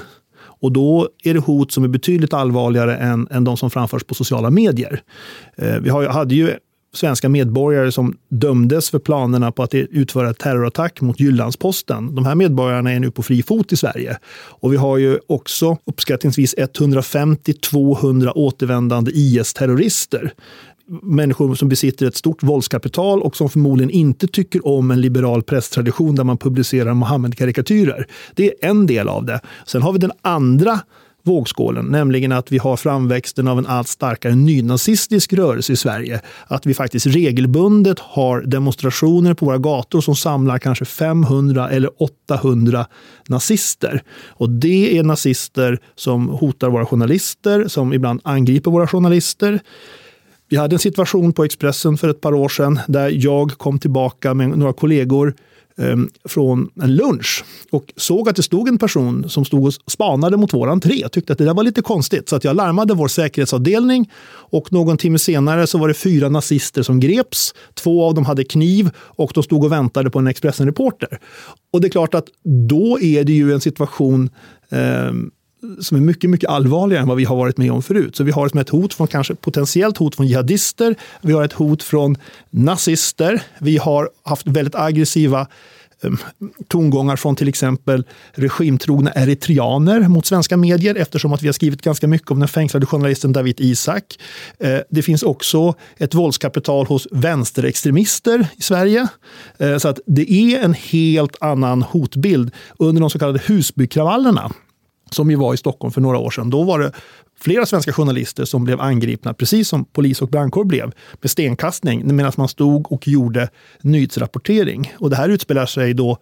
Och 0.61 0.73
då 0.73 1.09
är 1.25 1.35
det 1.35 1.41
hot 1.41 1.73
som 1.73 1.85
är 1.85 1.89
betydligt 1.89 2.35
allvarligare 2.35 2.97
än, 2.97 3.29
än 3.31 3.45
de 3.45 3.57
som 3.57 3.71
framförs 3.71 4.05
på 4.05 4.15
sociala 4.15 4.51
medier. 4.51 5.03
Eh, 5.57 5.77
vi 5.81 5.91
har, 5.91 6.07
hade 6.07 6.35
ju 6.35 6.57
svenska 6.95 7.29
medborgare 7.29 7.93
som 7.93 8.17
dömdes 8.29 8.91
för 8.91 8.99
planerna 8.99 9.53
på 9.53 9.63
att 9.63 9.75
utföra 9.75 10.35
terrorattack 10.35 11.01
mot 11.01 11.21
Jyllandsposten. 11.21 12.15
De 12.15 12.27
här 12.27 12.35
medborgarna 12.35 12.93
är 12.93 13.01
nu 13.01 13.11
på 13.11 13.23
fri 13.23 13.43
fot 13.43 13.73
i 13.73 13.77
Sverige. 13.77 14.19
Och 14.33 14.73
vi 14.73 14.77
har 14.77 14.97
ju 14.97 15.19
också 15.27 15.77
uppskattningsvis 15.85 16.55
150-200 16.57 18.33
återvändande 18.35 19.11
IS-terrorister 19.15 20.33
människor 21.03 21.55
som 21.55 21.69
besitter 21.69 22.07
ett 22.07 22.17
stort 22.17 22.43
våldskapital 22.43 23.23
och 23.23 23.37
som 23.37 23.51
förmodligen 23.51 23.91
inte 23.91 24.27
tycker 24.27 24.67
om 24.67 24.91
en 24.91 25.01
liberal 25.01 25.43
presstradition 25.43 26.15
där 26.15 26.25
man 26.25 26.39
publicerar 26.39 26.95
Mohammed-karikatyrer. 26.95 28.07
Det 28.35 28.47
är 28.47 28.71
en 28.71 28.87
del 28.87 29.09
av 29.09 29.25
det. 29.25 29.41
Sen 29.67 29.83
har 29.83 29.93
vi 29.93 29.99
den 29.99 30.13
andra 30.23 30.81
vågskålen, 31.23 31.87
nämligen 31.87 32.33
att 32.33 32.53
vi 32.53 32.59
har 32.59 32.77
framväxten 32.77 33.49
av 33.49 33.59
en 33.59 33.67
allt 33.67 33.89
starkare 33.89 34.35
nynazistisk 34.35 35.33
rörelse 35.33 35.73
i 35.73 35.77
Sverige. 35.77 36.21
Att 36.47 36.67
vi 36.67 36.75
faktiskt 36.75 37.07
regelbundet 37.07 37.99
har 37.99 38.41
demonstrationer 38.41 39.35
på 39.35 39.47
våra 39.47 39.59
gator 39.59 40.01
som 40.01 40.15
samlar 40.15 40.59
kanske 40.59 40.85
500 40.85 41.71
eller 41.71 41.91
800 42.03 42.87
nazister. 43.29 44.03
Och 44.29 44.51
det 44.51 44.99
är 44.99 45.03
nazister 45.03 45.79
som 45.95 46.29
hotar 46.29 46.69
våra 46.71 46.87
journalister, 46.87 47.69
som 47.69 47.93
ibland 47.93 48.21
angriper 48.25 48.71
våra 48.71 48.87
journalister. 48.87 49.61
Vi 50.49 50.57
hade 50.57 50.75
en 50.75 50.79
situation 50.79 51.33
på 51.33 51.45
Expressen 51.45 51.99
för 51.99 52.09
ett 52.09 52.21
par 52.21 52.35
år 52.35 52.49
sedan 52.49 52.81
där 52.89 53.11
jag 53.15 53.51
kom 53.51 53.79
tillbaka 53.79 54.35
med 54.35 54.49
några 54.49 54.73
kollegor 54.73 55.35
Ehm, 55.81 56.09
från 56.25 56.69
en 56.83 56.97
lunch 56.97 57.45
och 57.71 57.93
såg 57.97 58.29
att 58.29 58.37
det 58.37 58.43
stod 58.43 58.69
en 58.69 58.79
person 58.79 59.29
som 59.29 59.45
stod 59.45 59.67
och 59.67 59.73
spanade 59.87 60.37
mot 60.37 60.55
vår 60.55 60.69
entré. 60.69 61.09
Tyckte 61.09 61.33
att 61.33 61.39
det 61.39 61.45
där 61.45 61.55
var 61.55 61.63
lite 61.63 61.83
konstigt 61.83 62.29
så 62.29 62.37
att 62.37 62.45
jag 62.45 62.57
larmade 62.57 62.95
vår 62.95 63.09
säkerhetsavdelning 63.09 64.11
och 64.31 64.73
någon 64.73 64.97
timme 64.97 65.19
senare 65.19 65.67
så 65.67 65.79
var 65.79 65.89
det 65.89 65.95
fyra 65.95 66.29
nazister 66.29 66.83
som 66.83 67.01
greps. 67.01 67.55
Två 67.75 68.05
av 68.05 68.15
dem 68.15 68.25
hade 68.25 68.45
kniv 68.45 68.91
och 68.97 69.33
de 69.35 69.43
stod 69.43 69.65
och 69.65 69.73
väntade 69.73 70.11
på 70.11 70.19
en 70.19 70.27
Expressen-reporter. 70.27 71.19
Och 71.73 71.81
det 71.81 71.87
är 71.87 71.91
klart 71.91 72.15
att 72.15 72.27
då 72.69 73.01
är 73.01 73.25
det 73.25 73.33
ju 73.33 73.53
en 73.53 73.61
situation 73.61 74.31
eh, 74.71 75.13
som 75.81 75.97
är 75.97 76.01
mycket, 76.01 76.31
mycket 76.31 76.51
allvarligare 76.51 77.03
än 77.03 77.09
vad 77.09 77.17
vi 77.17 77.25
har 77.25 77.37
varit 77.37 77.57
med 77.57 77.73
om 77.73 77.83
förut. 77.83 78.17
Så 78.17 78.25
vi 78.25 78.31
har 78.31 78.61
ett 78.61 78.69
hot 78.69 78.95
från 78.95 79.07
kanske 79.07 79.35
potentiellt 79.35 79.97
hot 79.97 80.17
från 80.17 80.27
jihadister. 80.27 80.95
Vi 81.21 81.33
har 81.33 81.45
ett 81.45 81.53
hot 81.53 81.83
från 81.83 82.17
nazister. 82.51 83.43
Vi 83.59 83.77
har 83.77 84.11
haft 84.23 84.47
väldigt 84.47 84.75
aggressiva 84.75 85.47
um, 86.01 86.19
tongångar 86.69 87.17
från 87.17 87.37
till 87.37 87.49
exempel 87.49 88.05
regimtrogna 88.33 89.13
eritreaner 89.15 90.09
mot 90.09 90.27
svenska 90.27 90.57
medier 90.57 90.95
eftersom 90.95 91.33
att 91.33 91.43
vi 91.43 91.49
har 91.49 91.53
skrivit 91.53 91.83
ganska 91.83 92.07
mycket 92.07 92.31
om 92.31 92.39
den 92.39 92.49
fängslade 92.49 92.87
journalisten 92.87 93.33
David 93.33 93.61
Isak. 93.61 94.19
Eh, 94.59 94.79
det 94.91 95.03
finns 95.03 95.23
också 95.23 95.75
ett 95.97 96.15
våldskapital 96.15 96.87
hos 96.87 97.09
vänsterextremister 97.11 98.49
i 98.57 98.63
Sverige. 98.63 99.09
Eh, 99.59 99.79
så 99.79 99.89
att 99.89 100.01
det 100.07 100.33
är 100.33 100.65
en 100.65 100.75
helt 100.75 101.37
annan 101.41 101.83
hotbild. 101.83 102.51
Under 102.79 103.01
de 103.01 103.11
så 103.11 103.19
kallade 103.19 103.41
Husbykravallerna 103.47 104.53
som 105.11 105.31
ju 105.31 105.37
var 105.37 105.55
i 105.55 105.57
Stockholm 105.57 105.93
för 105.93 106.01
några 106.01 106.19
år 106.19 106.31
sedan. 106.31 106.51
Då 106.51 106.63
var 106.63 106.79
det 106.79 106.93
flera 107.41 107.67
svenska 107.67 107.93
journalister 107.93 108.45
som 108.45 108.65
blev 108.65 108.81
angripna, 108.81 109.35
precis 109.35 109.69
som 109.69 109.85
polis 109.85 110.23
och 110.23 110.29
brandkår 110.29 110.65
blev, 110.65 110.93
med 111.21 111.31
stenkastning 111.31 112.17
medan 112.17 112.33
man 112.37 112.49
stod 112.49 112.93
och 112.93 113.09
gjorde 113.09 113.49
nyhetsrapportering. 113.81 114.93
Och 114.99 115.11
det 115.11 115.17
här 115.17 115.29
utspelar 115.29 115.67
sig 115.67 115.95
då 115.95 116.19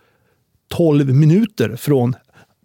12 0.68 1.14
minuter 1.14 1.76
från 1.76 2.14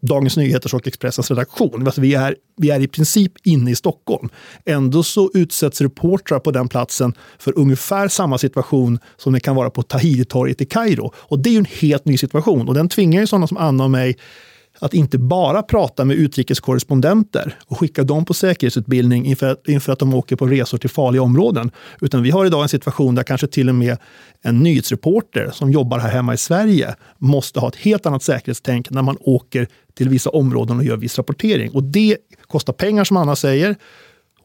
Dagens 0.08 0.38
Nyheters 0.38 0.74
och 0.74 0.88
Expressens 0.88 1.32
redaktion. 1.32 1.86
Alltså 1.86 2.02
vi, 2.02 2.14
är, 2.14 2.36
vi 2.58 2.70
är 2.70 2.80
i 2.80 2.88
princip 2.88 3.32
inne 3.44 3.72
i 3.72 3.76
Stockholm. 3.76 4.30
Ändå 4.66 5.04
så 5.04 5.32
utsätts 5.34 5.82
reportrar 5.82 6.40
på 6.40 6.52
den 6.52 6.68
platsen 6.68 7.14
för 7.40 7.60
ungefär 7.60 8.08
samma 8.08 8.38
situation 8.38 9.00
som 9.18 9.34
det 9.34 9.40
kan 9.40 9.56
vara 9.56 9.70
på 9.70 9.84
Tahrirtorget 9.84 10.62
i 10.62 10.66
Kairo. 10.66 11.12
Och 11.16 11.40
det 11.40 11.50
är 11.50 11.52
ju 11.52 11.58
en 11.58 11.66
helt 11.66 12.06
ny 12.06 12.18
situation 12.18 12.68
och 12.68 12.74
den 12.74 12.90
tvingar 12.90 13.22
ju 13.22 13.28
sådana 13.28 13.48
som 13.48 13.58
Anna 13.58 13.84
och 13.84 13.92
mig 13.92 14.18
att 14.80 14.94
inte 14.94 15.18
bara 15.18 15.64
prata 15.64 16.06
med 16.06 16.18
utrikeskorrespondenter 16.18 17.56
och 17.66 17.80
skicka 17.80 18.04
dem 18.04 18.26
på 18.26 18.34
säkerhetsutbildning 18.34 19.26
inför, 19.26 19.58
inför 19.68 19.94
att 19.94 20.00
de 20.00 20.14
åker 20.14 20.36
på 20.36 20.48
resor 20.48 20.78
till 20.78 20.90
farliga 20.90 21.22
områden. 21.22 21.72
Utan 22.02 22.24
vi 22.24 22.32
har 22.32 22.46
idag 22.46 22.64
en 22.64 22.70
situation 22.70 23.16
där 23.16 23.24
kanske 23.24 23.48
till 23.48 23.70
och 23.70 23.76
med 23.76 23.98
en 24.42 24.60
nyhetsreporter 24.60 25.50
som 25.54 25.72
jobbar 25.72 26.00
här 26.00 26.10
hemma 26.10 26.34
i 26.34 26.38
Sverige 26.38 26.96
måste 27.18 27.60
ha 27.60 27.68
ett 27.68 27.76
helt 27.76 28.06
annat 28.06 28.24
säkerhetstänk 28.24 28.90
när 28.90 29.02
man 29.02 29.18
åker 29.20 29.68
till 29.94 30.10
vissa 30.10 30.30
områden 30.30 30.78
och 30.78 30.84
gör 30.84 30.98
viss 30.98 31.18
rapportering. 31.18 31.72
Och 31.72 31.84
det 31.84 32.18
kostar 32.48 32.74
pengar 32.74 33.04
som 33.04 33.18
Anna 33.18 33.36
säger. 33.36 33.76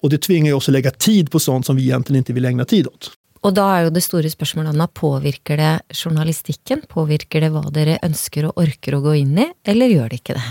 Och 0.01 0.11
det 0.11 0.19
tvingar 0.19 0.55
oss 0.55 0.69
att 0.69 0.73
lägga 0.73 0.91
tid 0.91 1.31
på 1.31 1.41
sånt 1.41 1.67
som 1.67 1.77
vi 1.77 1.83
egentligen 1.83 2.19
inte 2.19 2.33
vill 2.33 2.45
ägna 2.45 2.65
tid 2.65 2.87
åt. 2.87 3.11
Og 3.43 3.55
da 3.55 3.67
er 3.77 3.87
jo 3.87 3.95
det 3.95 4.03
store 4.03 4.31
spørsmålet, 4.31 4.75
Anna, 4.75 4.89
påvirker 4.89 5.61
det 5.61 5.73
journalistikken? 5.95 6.83
Påvirker 6.89 7.41
det 7.41 7.53
vad 7.55 7.73
dere 7.73 7.99
önskar 8.03 8.45
och 8.45 8.59
orkar 8.59 8.97
att 8.97 9.03
gå 9.03 9.15
in 9.15 9.39
i, 9.39 9.53
eller 9.65 9.87
gör 9.87 10.09
det 10.09 10.15
inte 10.17 10.33
det? 10.33 10.43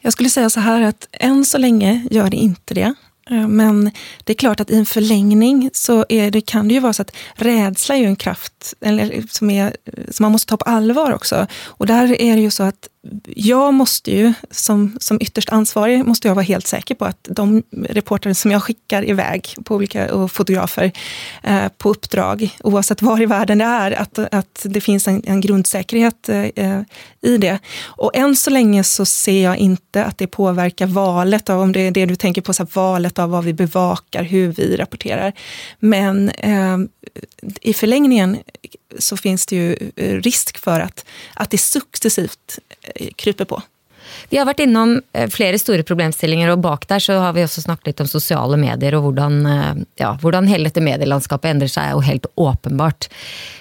Jag 0.00 0.12
skulle 0.12 0.30
säga 0.30 0.50
så 0.50 0.60
här 0.60 0.82
att 0.82 1.08
än 1.12 1.44
så 1.44 1.58
länge 1.58 2.06
gör 2.10 2.30
det 2.30 2.36
inte 2.36 2.74
det. 2.74 2.94
Eh, 3.30 3.48
men 3.48 3.90
det 4.24 4.32
är 4.32 4.36
klart 4.36 4.60
att 4.60 4.70
i 4.70 4.76
en 4.76 4.86
förlängning 4.86 5.70
så 5.72 6.04
är 6.08 6.30
det, 6.30 6.40
kan 6.40 6.68
det 6.68 6.74
ju 6.74 6.80
vara 6.80 6.92
så 6.92 7.02
att 7.02 7.16
rädsla 7.34 7.96
är 7.96 8.04
en 8.04 8.16
kraft 8.16 8.74
eller, 8.80 9.22
som, 9.28 9.50
är, 9.50 9.76
som 10.10 10.24
man 10.24 10.32
måste 10.32 10.48
ta 10.48 10.56
på 10.56 10.64
allvar 10.64 11.12
också. 11.12 11.46
Och 11.64 11.86
där 11.86 12.20
är 12.20 12.36
det 12.36 12.42
ju 12.42 12.50
så 12.50 12.62
att 12.62 12.88
jag 13.26 13.74
måste 13.74 14.10
ju, 14.10 14.32
som, 14.50 14.98
som 15.00 15.18
ytterst 15.20 15.48
ansvarig, 15.48 16.04
måste 16.06 16.28
jag 16.28 16.34
vara 16.34 16.44
helt 16.44 16.66
säker 16.66 16.94
på 16.94 17.04
att 17.04 17.28
de 17.30 17.62
reportrar 17.70 18.32
som 18.32 18.50
jag 18.50 18.62
skickar 18.62 19.08
iväg 19.08 19.54
på 19.64 19.74
olika, 19.74 20.14
och 20.14 20.32
fotografer 20.32 20.92
eh, 21.42 21.68
på 21.78 21.90
uppdrag, 21.90 22.56
oavsett 22.64 23.02
var 23.02 23.22
i 23.22 23.26
världen 23.26 23.58
det 23.58 23.64
är, 23.64 23.92
att, 23.92 24.18
att 24.18 24.66
det 24.68 24.80
finns 24.80 25.08
en, 25.08 25.22
en 25.26 25.40
grundsäkerhet 25.40 26.28
eh, 26.28 26.80
i 27.20 27.38
det. 27.38 27.58
Och 27.82 28.16
än 28.16 28.36
så 28.36 28.50
länge 28.50 28.84
så 28.84 29.04
ser 29.04 29.44
jag 29.44 29.56
inte 29.56 30.04
att 30.04 30.18
det 30.18 30.26
påverkar 30.26 30.86
valet 30.86 31.50
av, 31.50 31.60
om 31.60 31.72
det 31.72 31.80
är 31.80 31.90
det 31.90 32.06
du 32.06 32.16
tänker 32.16 32.42
på, 32.42 32.52
så 32.52 32.66
valet 32.72 33.18
av 33.18 33.30
vad 33.30 33.44
vi 33.44 33.52
bevakar, 33.52 34.22
hur 34.22 34.48
vi 34.48 34.76
rapporterar. 34.76 35.32
Men 35.78 36.28
eh, 36.28 36.78
i 37.60 37.74
förlängningen 37.74 38.36
så 38.98 39.16
finns 39.16 39.46
det 39.46 39.56
ju 39.56 39.90
eh, 39.96 40.16
risk 40.16 40.58
för 40.58 40.80
att, 40.80 41.04
att 41.34 41.50
det 41.50 41.58
successivt 41.58 42.58
Eh, 42.82 43.08
kryper 43.16 43.44
på. 43.44 43.62
Vi 44.28 44.38
har 44.38 44.44
varit 44.46 44.60
inom 44.60 45.02
eh, 45.12 45.28
flera 45.28 45.58
stora 45.58 45.82
problemställningar 45.82 46.48
och 46.48 46.58
bak 46.58 46.88
där 46.88 46.98
så 46.98 47.12
har 47.12 47.32
vi 47.32 47.44
också 47.44 47.62
snackat 47.62 47.86
lite 47.86 48.02
om 48.02 48.08
sociala 48.08 48.56
medier 48.56 48.94
och 48.94 49.02
hur 49.02 49.18
eh, 49.18 49.74
ja, 49.94 50.18
hvordan 50.22 50.46
hele 50.46 50.64
dette 50.64 50.80
medielandskapet 50.80 51.50
ändrar 51.50 51.68
sig 51.68 51.94
och 51.94 52.04
helt 52.04 52.26
uppenbart. 52.34 53.08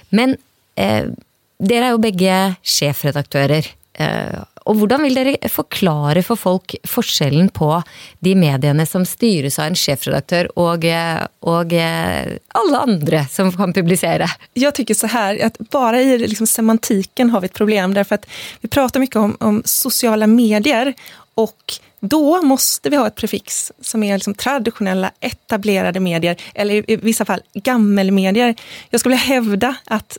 Men 0.10 0.38
eh, 0.76 1.04
dere 1.60 1.86
är 1.86 1.92
ju 1.92 1.98
bägge 1.98 2.56
chefredaktörer. 2.64 3.68
Eh, 3.94 4.40
och 4.70 4.76
hur 4.76 4.98
vill 5.04 5.14
dere 5.14 5.50
förklara 5.50 6.24
för 6.24 6.36
folk 6.36 6.76
skillnaden 6.84 7.50
på 7.50 7.84
de 8.20 8.36
medierna 8.36 8.86
som 8.86 9.06
styrs 9.06 9.60
av 9.60 9.66
en 9.66 9.76
chefredaktör 9.76 10.60
och, 10.60 10.86
och 11.40 11.74
eh, 11.74 12.28
alla 12.48 12.80
andra 12.80 13.26
som 13.26 13.52
kan 13.52 13.74
publicera? 13.74 14.28
Jag 14.54 14.76
tycker 14.76 14.94
så 14.94 15.08
här, 15.08 15.46
att 15.46 15.58
bara 15.58 16.02
i 16.02 16.18
liksom 16.18 16.48
semantiken 16.48 17.30
har 17.30 17.42
vi 17.42 17.46
ett 17.46 17.54
problem 17.54 17.94
därför 17.94 18.16
att 18.16 18.26
vi 18.62 18.70
pratar 18.70 19.00
mycket 19.00 19.16
om, 19.16 19.38
om 19.40 19.62
sociala 19.66 20.28
medier 20.28 20.94
och 21.34 21.74
då 22.00 22.42
måste 22.42 22.90
vi 22.90 22.96
ha 22.96 23.08
ett 23.08 23.16
prefix 23.16 23.72
som 23.82 24.04
är 24.04 24.18
liksom 24.18 24.34
traditionella 24.34 25.12
etablerade 25.20 26.00
medier, 26.00 26.36
eller 26.56 26.92
i 26.92 26.96
vissa 26.96 27.26
fall 27.26 27.42
gammelmedier. 27.54 28.56
Jag 28.90 29.00
skulle 29.00 29.16
vilja 29.16 29.36
hävda 29.36 29.76
att 29.86 30.18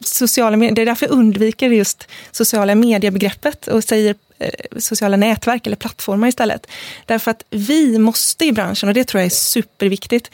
sociala 0.00 0.56
medier, 0.56 0.74
det 0.74 0.82
är 0.82 0.86
därför 0.86 1.06
jag 1.06 1.12
undviker 1.12 1.70
just 1.70 2.08
sociala 2.30 2.74
mediebegreppet 2.74 3.66
och 3.66 3.84
säger 3.84 4.14
eh, 4.38 4.50
sociala 4.76 5.16
nätverk 5.16 5.66
eller 5.66 5.76
plattformar 5.76 6.28
istället. 6.28 6.66
Därför 7.06 7.30
att 7.30 7.44
vi 7.50 7.98
måste 7.98 8.44
i 8.44 8.52
branschen, 8.52 8.88
och 8.88 8.94
det 8.94 9.04
tror 9.04 9.20
jag 9.20 9.26
är 9.26 9.30
superviktigt, 9.30 10.30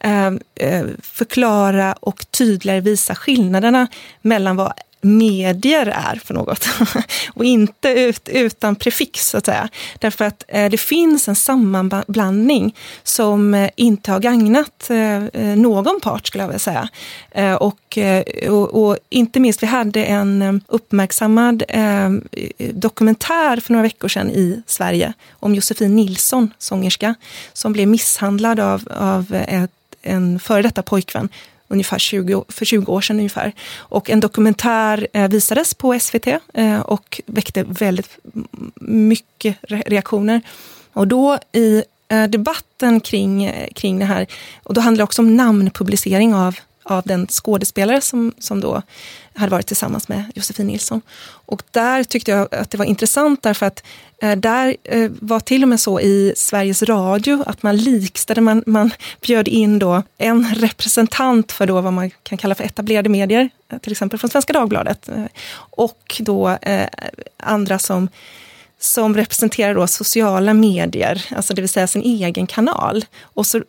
eh, 0.00 0.26
eh 0.54 0.84
förklara 1.02 1.92
och 1.92 2.30
tydligare 2.30 2.80
visa 2.80 3.14
skillnaderna 3.14 3.86
mellan 4.22 4.56
vad 4.56 4.72
medier 5.06 5.86
är 5.86 6.20
för 6.24 6.34
något. 6.34 6.68
och 7.34 7.44
inte 7.44 7.88
ut, 7.88 8.28
utan 8.28 8.76
prefix, 8.76 9.30
så 9.30 9.38
att 9.38 9.46
säga. 9.46 9.68
Därför 9.98 10.24
att 10.24 10.44
eh, 10.48 10.70
det 10.70 10.78
finns 10.78 11.28
en 11.28 11.36
sammanblandning 11.36 12.74
som 13.02 13.54
eh, 13.54 13.70
inte 13.76 14.12
har 14.12 14.20
gagnat 14.20 14.90
eh, 14.90 15.24
eh 15.24 15.56
någon 15.56 16.00
part, 16.00 16.26
skulle 16.26 16.42
jag 16.42 16.48
vilja 16.48 16.58
säga. 16.58 16.88
Eh, 17.30 17.54
och, 17.54 17.98
eh, 17.98 18.52
och, 18.52 18.88
och, 18.88 18.98
inte 19.08 19.40
minst, 19.40 19.62
vi 19.62 19.66
hade 19.66 20.04
en 20.04 20.42
eh, 20.42 20.54
uppmärksammad 20.66 21.62
dokumentär 22.72 23.60
för 23.60 23.72
några 23.72 23.82
veckor 23.82 24.08
sedan 24.08 24.30
i 24.30 24.62
Sverige 24.66 25.12
om 25.30 25.54
Josefin 25.54 25.96
Nilsson, 25.96 26.50
sångerska, 26.58 27.14
som 27.52 27.72
blev 27.72 27.88
misshandlad 27.88 28.60
av, 28.60 28.88
av 28.90 29.34
ett, 29.48 29.70
en 30.02 30.38
före 30.38 30.62
detta 30.62 30.82
pojkvän 30.82 31.28
ungefär 31.68 31.98
20, 31.98 32.44
för 32.48 32.64
20 32.64 32.92
år 32.92 33.00
sedan 33.00 33.16
ungefär. 33.16 33.52
Och 33.76 34.10
en 34.10 34.20
dokumentär 34.20 35.06
eh, 35.12 35.28
visades 35.28 35.74
på 35.74 35.98
SVT 36.00 36.26
eh, 36.54 36.80
och 36.80 37.20
väckte 37.26 37.64
väldigt 37.68 38.18
mycket 38.80 39.56
reaktioner. 39.68 40.40
Och 40.92 41.08
då 41.08 41.38
i 41.52 41.82
eh, 42.08 42.24
debatten 42.24 43.00
kring, 43.00 43.52
kring 43.74 43.98
det 43.98 44.04
här, 44.04 44.26
och 44.62 44.74
då 44.74 44.80
handlar 44.80 44.98
det 44.98 45.04
också 45.04 45.22
om 45.22 45.36
namnpublicering 45.36 46.34
av 46.34 46.56
av 46.86 47.02
den 47.04 47.26
skådespelare 47.26 48.00
som, 48.00 48.32
som 48.38 48.60
då 48.60 48.82
hade 49.34 49.50
varit 49.50 49.66
tillsammans 49.66 50.08
med 50.08 50.24
Josefin 50.34 50.66
Nilsson. 50.66 51.00
Och 51.46 51.62
där 51.70 52.04
tyckte 52.04 52.30
jag 52.30 52.54
att 52.54 52.70
det 52.70 52.78
var 52.78 52.84
intressant 52.84 53.42
därför 53.42 53.66
att 53.66 53.82
eh, 54.22 54.36
där 54.36 54.76
eh, 54.84 55.10
var 55.20 55.40
till 55.40 55.62
och 55.62 55.68
med 55.68 55.80
så 55.80 56.00
i 56.00 56.32
Sveriges 56.36 56.82
Radio 56.82 57.42
att 57.46 57.62
man 57.62 57.76
likställde, 57.76 58.40
man, 58.40 58.62
man 58.66 58.90
bjöd 59.20 59.48
in 59.48 59.78
då 59.78 60.02
en 60.18 60.54
representant 60.54 61.52
för 61.52 61.66
då 61.66 61.80
vad 61.80 61.92
man 61.92 62.10
kan 62.10 62.38
kalla 62.38 62.54
för 62.54 62.64
etablerade 62.64 63.08
medier, 63.08 63.50
eh, 63.68 63.78
till 63.78 63.92
exempel 63.92 64.18
från 64.18 64.30
Svenska 64.30 64.52
Dagbladet, 64.52 65.08
eh, 65.08 65.24
och 65.56 66.20
då 66.20 66.48
eh, 66.48 66.88
andra 67.36 67.78
som 67.78 68.08
som 68.80 69.14
representerar 69.14 69.74
då 69.74 69.86
sociala 69.86 70.54
medier, 70.54 71.24
alltså 71.36 71.54
det 71.54 71.62
vill 71.62 71.68
säga 71.68 71.86
sin 71.86 72.02
egen 72.02 72.46
kanal. 72.46 73.04
Och 73.22 73.46
så 73.46 73.62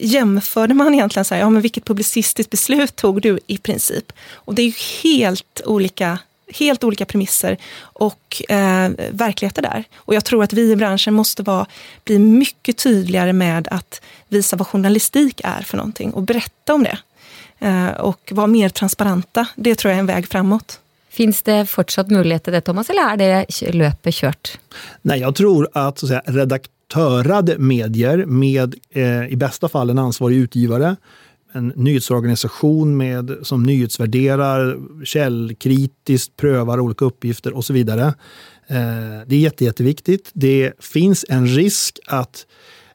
jämförde 0.00 0.74
man 0.74 0.94
egentligen 0.94 1.24
så 1.24 1.34
här, 1.34 1.42
ja 1.42 1.50
men 1.50 1.62
vilket 1.62 1.84
publicistiskt 1.84 2.50
beslut 2.50 2.96
tog 2.96 3.22
du 3.22 3.38
i 3.46 3.58
princip? 3.58 4.12
Och 4.32 4.54
det 4.54 4.62
är 4.62 4.66
ju 4.66 4.74
helt 5.02 5.60
olika 5.64 6.18
helt 6.52 6.84
olika 6.84 7.04
premisser 7.04 7.56
och 7.80 8.42
eh, 8.48 8.90
verkligheter 9.10 9.62
där. 9.62 9.84
Och 9.96 10.14
jag 10.14 10.24
tror 10.24 10.44
att 10.44 10.52
vi 10.52 10.70
i 10.70 10.76
branschen 10.76 11.14
måste 11.14 11.42
vara, 11.42 11.66
bli 12.04 12.18
mycket 12.18 12.76
tydligare 12.76 13.32
med 13.32 13.68
att 13.68 14.00
visa 14.28 14.56
vad 14.56 14.66
journalistik 14.66 15.40
är 15.44 15.62
för 15.62 15.76
någonting 15.76 16.10
och 16.10 16.22
berätta 16.22 16.74
om 16.74 16.84
det. 16.84 16.98
Eh, 17.58 17.88
och 17.88 18.32
vara 18.34 18.46
mer 18.46 18.68
transparenta. 18.68 19.46
Det 19.56 19.74
tror 19.74 19.90
jag 19.90 19.96
är 19.96 20.00
en 20.00 20.06
väg 20.06 20.28
framåt. 20.28 20.79
Finns 21.10 21.42
det 21.42 21.66
fortsatt 21.66 22.10
möjlighet 22.10 22.44
till 22.44 22.52
det, 22.52 22.60
Thomas, 22.60 22.90
eller 22.90 23.02
är 23.02 23.16
det 23.16 23.72
löpet 23.72 24.14
kört? 24.14 24.58
Nej, 25.02 25.20
jag 25.20 25.34
tror 25.34 25.68
att, 25.72 25.98
så 25.98 26.06
att 26.06 26.08
säga, 26.08 26.22
redaktörade 26.24 27.58
medier 27.58 28.26
med 28.26 28.74
eh, 28.90 29.26
i 29.26 29.36
bästa 29.36 29.68
fall 29.68 29.90
en 29.90 29.98
ansvarig 29.98 30.36
utgivare, 30.36 30.96
en 31.52 31.72
nyhetsorganisation 31.76 32.96
med, 32.96 33.36
som 33.42 33.62
nyhetsvärderar, 33.62 34.78
källkritiskt 35.04 36.36
prövar 36.36 36.80
olika 36.80 37.04
uppgifter 37.04 37.56
och 37.56 37.64
så 37.64 37.72
vidare. 37.72 38.14
Eh, 38.66 39.26
det 39.26 39.36
är 39.36 39.40
jätte, 39.40 39.64
jätteviktigt. 39.64 40.30
Det 40.32 40.72
finns 40.78 41.24
en 41.28 41.46
risk 41.46 41.98
att 42.06 42.46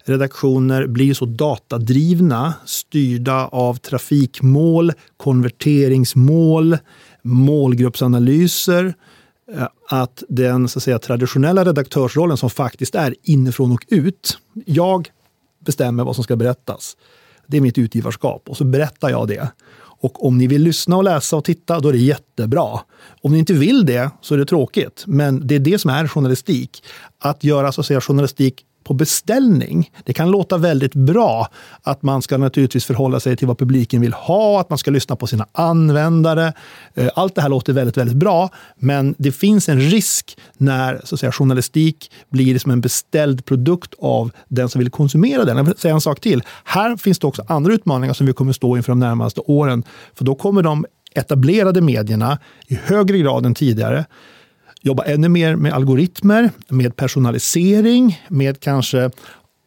redaktioner 0.05 0.87
blir 0.87 1.13
så 1.13 1.25
datadrivna, 1.25 2.53
styrda 2.65 3.47
av 3.47 3.75
trafikmål, 3.75 4.91
konverteringsmål, 5.17 6.77
målgruppsanalyser, 7.25 8.93
eh, 9.53 9.67
att 9.89 10.23
den 10.29 10.67
så 10.67 10.79
att 10.79 10.83
säga, 10.83 10.99
traditionella 10.99 11.65
redaktörsrollen 11.65 12.37
som 12.37 12.49
faktiskt 12.49 12.95
är 12.95 13.15
inifrån 13.23 13.71
och 13.71 13.85
ut. 13.87 14.37
Jag 14.65 15.09
bestämmer 15.65 16.03
vad 16.03 16.15
som 16.15 16.23
ska 16.23 16.35
berättas. 16.35 16.97
Det 17.47 17.57
är 17.57 17.61
mitt 17.61 17.77
utgivarskap 17.77 18.49
och 18.49 18.57
så 18.57 18.63
berättar 18.63 19.09
jag 19.09 19.27
det. 19.27 19.51
Och 19.77 20.25
om 20.25 20.37
ni 20.37 20.47
vill 20.47 20.61
lyssna 20.61 20.97
och 20.97 21.03
läsa 21.03 21.35
och 21.35 21.45
titta, 21.45 21.79
då 21.79 21.89
är 21.89 21.93
det 21.93 21.99
jättebra. 21.99 22.79
Om 23.21 23.31
ni 23.31 23.39
inte 23.39 23.53
vill 23.53 23.85
det 23.85 24.09
så 24.21 24.33
är 24.33 24.37
det 24.37 24.45
tråkigt. 24.45 25.03
Men 25.07 25.47
det 25.47 25.55
är 25.55 25.59
det 25.59 25.79
som 25.79 25.91
är 25.91 26.07
journalistik. 26.07 26.83
Att 27.19 27.43
göra 27.43 27.71
så 27.71 27.81
att 27.81 27.87
säga, 27.87 28.01
journalistik 28.01 28.65
på 28.85 28.93
beställning. 28.93 29.91
Det 30.03 30.13
kan 30.13 30.31
låta 30.31 30.57
väldigt 30.57 30.95
bra 30.95 31.47
att 31.81 32.03
man 32.03 32.21
ska 32.21 32.37
naturligtvis 32.37 32.85
förhålla 32.85 33.19
sig 33.19 33.37
till 33.37 33.47
vad 33.47 33.57
publiken 33.57 34.01
vill 34.01 34.13
ha, 34.13 34.61
att 34.61 34.69
man 34.69 34.77
ska 34.77 34.91
lyssna 34.91 35.15
på 35.15 35.27
sina 35.27 35.47
användare. 35.51 36.53
Eh, 36.93 37.09
allt 37.15 37.35
det 37.35 37.41
här 37.41 37.49
låter 37.49 37.73
väldigt, 37.73 37.97
väldigt 37.97 38.17
bra, 38.17 38.49
men 38.77 39.15
det 39.17 39.31
finns 39.31 39.69
en 39.69 39.79
risk 39.79 40.37
när 40.57 41.01
så 41.03 41.15
att 41.15 41.19
säga, 41.19 41.31
journalistik 41.31 42.11
blir 42.29 42.59
som 42.59 42.71
en 42.71 42.81
beställd 42.81 43.45
produkt 43.45 43.93
av 43.99 44.31
den 44.47 44.69
som 44.69 44.79
vill 44.79 44.89
konsumera 44.89 45.45
den. 45.45 45.57
Jag 45.57 45.63
vill 45.63 45.77
säga 45.77 45.93
en 45.93 46.01
sak 46.01 46.19
till. 46.19 46.43
Här 46.63 46.97
finns 46.97 47.19
det 47.19 47.27
också 47.27 47.43
andra 47.47 47.73
utmaningar 47.73 48.13
som 48.13 48.27
vi 48.27 48.33
kommer 48.33 48.53
stå 48.53 48.77
inför 48.77 48.91
de 48.91 48.99
närmaste 48.99 49.41
åren, 49.41 49.83
för 50.13 50.25
då 50.25 50.35
kommer 50.35 50.61
de 50.61 50.85
etablerade 51.15 51.81
medierna 51.81 52.39
i 52.67 52.75
högre 52.75 53.17
grad 53.17 53.45
än 53.45 53.55
tidigare 53.55 54.05
jobba 54.85 55.03
ännu 55.03 55.29
mer 55.29 55.55
med 55.55 55.73
algoritmer, 55.73 56.49
med 56.67 56.95
personalisering, 56.95 58.21
med 58.27 58.59
kanske 58.59 59.11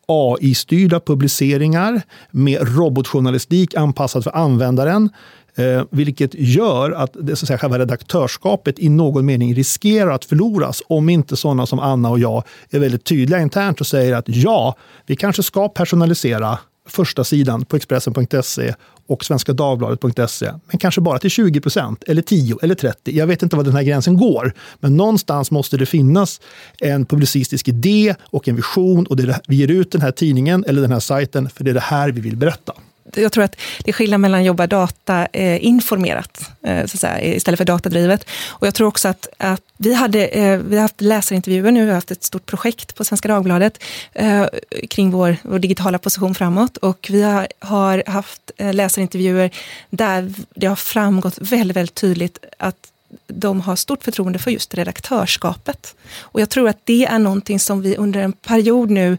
AI-styrda 0.06 1.00
publiceringar, 1.00 2.02
med 2.30 2.76
robotjournalistik 2.76 3.74
anpassad 3.74 4.24
för 4.24 4.36
användaren. 4.36 5.10
Eh, 5.56 5.82
vilket 5.90 6.34
gör 6.34 6.90
att, 6.90 7.16
det, 7.20 7.36
så 7.36 7.44
att 7.44 7.46
säga, 7.46 7.58
själva 7.58 7.78
redaktörskapet 7.78 8.78
i 8.78 8.88
någon 8.88 9.26
mening 9.26 9.54
riskerar 9.54 10.10
att 10.10 10.24
förloras 10.24 10.82
om 10.86 11.08
inte 11.08 11.36
sådana 11.36 11.66
som 11.66 11.78
Anna 11.78 12.10
och 12.10 12.18
jag 12.18 12.42
är 12.70 12.78
väldigt 12.78 13.04
tydliga 13.04 13.40
internt 13.40 13.80
och 13.80 13.86
säger 13.86 14.14
att 14.14 14.24
ja, 14.26 14.76
vi 15.06 15.16
kanske 15.16 15.42
ska 15.42 15.68
personalisera 15.68 16.58
första 16.88 17.24
sidan 17.24 17.64
på 17.64 17.76
Expressen.se 17.76 18.74
och 19.06 19.24
Svenska 19.24 19.52
Dagbladet.se, 19.52 20.52
men 20.66 20.78
kanske 20.78 21.00
bara 21.00 21.18
till 21.18 21.30
20 21.30 21.60
procent, 21.60 22.04
eller 22.06 22.22
10 22.22 22.56
eller 22.62 22.74
30. 22.74 23.16
Jag 23.16 23.26
vet 23.26 23.42
inte 23.42 23.56
var 23.56 23.64
den 23.64 23.76
här 23.76 23.82
gränsen 23.82 24.16
går, 24.16 24.52
men 24.80 24.96
någonstans 24.96 25.50
måste 25.50 25.76
det 25.76 25.86
finnas 25.86 26.40
en 26.80 27.06
publicistisk 27.06 27.68
idé 27.68 28.14
och 28.20 28.48
en 28.48 28.56
vision 28.56 29.06
och 29.06 29.16
det 29.16 29.26
det, 29.26 29.40
vi 29.48 29.56
ger 29.56 29.70
ut 29.70 29.92
den 29.92 30.00
här 30.00 30.10
tidningen 30.10 30.64
eller 30.68 30.82
den 30.82 30.92
här 30.92 31.00
sajten 31.00 31.50
för 31.50 31.64
det 31.64 31.70
är 31.70 31.74
det 31.74 31.80
här 31.80 32.10
vi 32.10 32.20
vill 32.20 32.36
berätta 32.36 32.72
jag 33.14 33.32
tror 33.32 33.44
att 33.44 33.56
det 33.84 33.90
är 33.90 33.92
skillnad 33.92 34.20
mellan 34.20 34.40
att 34.40 34.46
jobba 34.46 34.66
data 34.66 35.26
eh, 35.32 35.64
informerat 35.64 36.50
eh, 36.62 36.86
så 36.86 36.98
säga, 36.98 37.34
istället 37.34 37.58
för 37.58 37.64
datadrivet. 37.64 38.26
Och 38.48 38.66
jag 38.66 38.74
tror 38.74 38.88
också 38.88 39.08
att, 39.08 39.28
att 39.36 39.62
vi, 39.76 39.94
hade, 39.94 40.26
eh, 40.26 40.58
vi 40.58 40.76
har 40.76 40.82
haft 40.82 41.00
läsarintervjuer 41.00 41.70
nu, 41.70 41.80
vi 41.80 41.88
har 41.88 41.94
haft 41.94 42.10
ett 42.10 42.24
stort 42.24 42.46
projekt 42.46 42.94
på 42.94 43.04
Svenska 43.04 43.28
Dagbladet 43.28 43.82
eh, 44.12 44.46
kring 44.90 45.10
vår, 45.10 45.36
vår, 45.42 45.58
digitala 45.58 45.98
position 45.98 46.34
framåt. 46.34 46.76
Och 46.76 47.08
vi 47.10 47.22
har, 47.22 47.48
har 47.58 48.02
haft 48.06 48.50
eh, 48.56 48.74
läsarintervjuer 48.74 49.50
där 49.90 50.34
det 50.54 50.66
har 50.66 50.76
framgått 50.76 51.38
väldigt, 51.38 51.76
väldigt 51.76 51.94
tydligt 51.94 52.44
att 52.58 52.92
de 53.26 53.60
har 53.60 53.76
stort 53.76 54.04
förtroende 54.04 54.38
för 54.38 54.50
just 54.50 54.74
redaktörskapet. 54.74 55.94
Och 56.20 56.40
jag 56.40 56.50
tror 56.50 56.68
att 56.68 56.80
det 56.84 57.04
är 57.04 57.18
någonting 57.18 57.60
som 57.60 57.82
vi 57.82 57.96
under 57.96 58.20
en 58.20 58.32
period 58.32 58.90
nu 58.90 59.18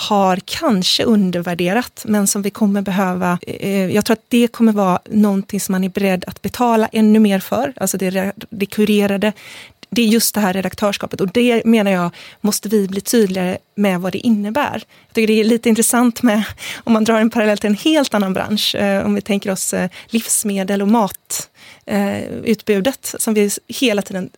har 0.00 0.38
kanske 0.44 1.04
undervärderat, 1.04 2.04
men 2.08 2.26
som 2.26 2.42
vi 2.42 2.50
kommer 2.50 2.82
behöva... 2.82 3.38
Eh, 3.42 3.94
jag 3.94 4.04
tror 4.04 4.12
att 4.12 4.24
det 4.28 4.48
kommer 4.48 4.72
vara 4.72 5.00
någonting 5.10 5.60
som 5.60 5.72
man 5.72 5.84
är 5.84 5.88
beredd 5.88 6.24
att 6.26 6.42
betala 6.42 6.88
ännu 6.92 7.18
mer 7.18 7.38
för. 7.38 7.72
Alltså 7.76 7.98
det, 7.98 8.32
det 8.50 8.66
kurerade, 8.66 9.32
det 9.90 10.02
är 10.02 10.06
just 10.06 10.34
det 10.34 10.40
här 10.40 10.52
redaktörskapet 10.52 11.20
och 11.20 11.28
det 11.28 11.64
menar 11.64 11.90
jag 11.90 12.10
måste 12.40 12.68
vi 12.68 12.88
bli 12.88 13.00
tydligare 13.00 13.58
med 13.74 14.00
vad 14.00 14.12
det 14.12 14.18
innebär. 14.18 14.82
Jag 15.06 15.14
tycker 15.14 15.26
det 15.26 15.40
är 15.40 15.44
lite 15.44 15.68
intressant 15.68 16.22
med, 16.22 16.44
om 16.84 16.92
man 16.92 17.04
drar 17.04 17.20
en 17.20 17.30
parallell 17.30 17.58
till 17.58 17.70
en 17.70 17.76
helt 17.76 18.14
annan 18.14 18.32
bransch, 18.32 18.74
eh, 18.74 19.06
om 19.06 19.14
vi 19.14 19.20
tänker 19.20 19.50
oss 19.50 19.74
eh, 19.74 19.90
livsmedel 20.06 20.82
och 20.82 20.88
matutbudet 21.86 23.14
eh, 23.14 23.18
som 23.18 23.34
vi 23.34 23.50
hela 23.68 24.02
tiden 24.02 24.30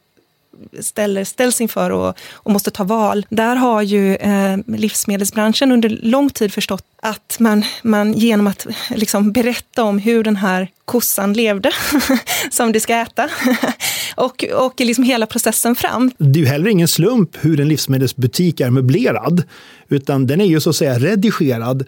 ställer, 0.80 1.24
ställs 1.24 1.60
inför 1.60 1.90
och, 1.90 2.16
och 2.32 2.50
måste 2.50 2.70
ta 2.70 2.84
val. 2.84 3.26
Där 3.28 3.56
har 3.56 3.82
ju 3.82 4.16
eh, 4.16 4.56
livsmedelsbranschen 4.66 5.72
under 5.72 5.88
lång 5.88 6.30
tid 6.30 6.52
förstått 6.52 6.84
att 7.02 7.36
man, 7.40 7.64
man 7.82 8.12
genom 8.12 8.46
att 8.46 8.66
liksom 8.90 9.32
berätta 9.32 9.84
om 9.84 9.98
hur 9.98 10.24
den 10.24 10.36
här 10.36 10.68
kossan 10.84 11.32
levde, 11.32 11.70
som 12.50 12.72
du 12.72 12.80
ska 12.80 12.94
äta, 12.94 13.28
och, 14.16 14.44
och 14.44 14.80
liksom 14.80 15.04
hela 15.04 15.26
processen 15.26 15.76
fram. 15.76 16.10
Det 16.18 16.38
är 16.38 16.42
ju 16.42 16.48
heller 16.48 16.70
ingen 16.70 16.88
slump 16.88 17.36
hur 17.40 17.60
en 17.60 17.68
livsmedelsbutik 17.68 18.60
är 18.60 18.70
möblerad, 18.70 19.42
utan 19.88 20.26
den 20.26 20.40
är 20.40 20.46
ju 20.46 20.60
så 20.60 20.70
att 20.70 20.76
säga 20.76 20.98
redigerad 20.98 21.86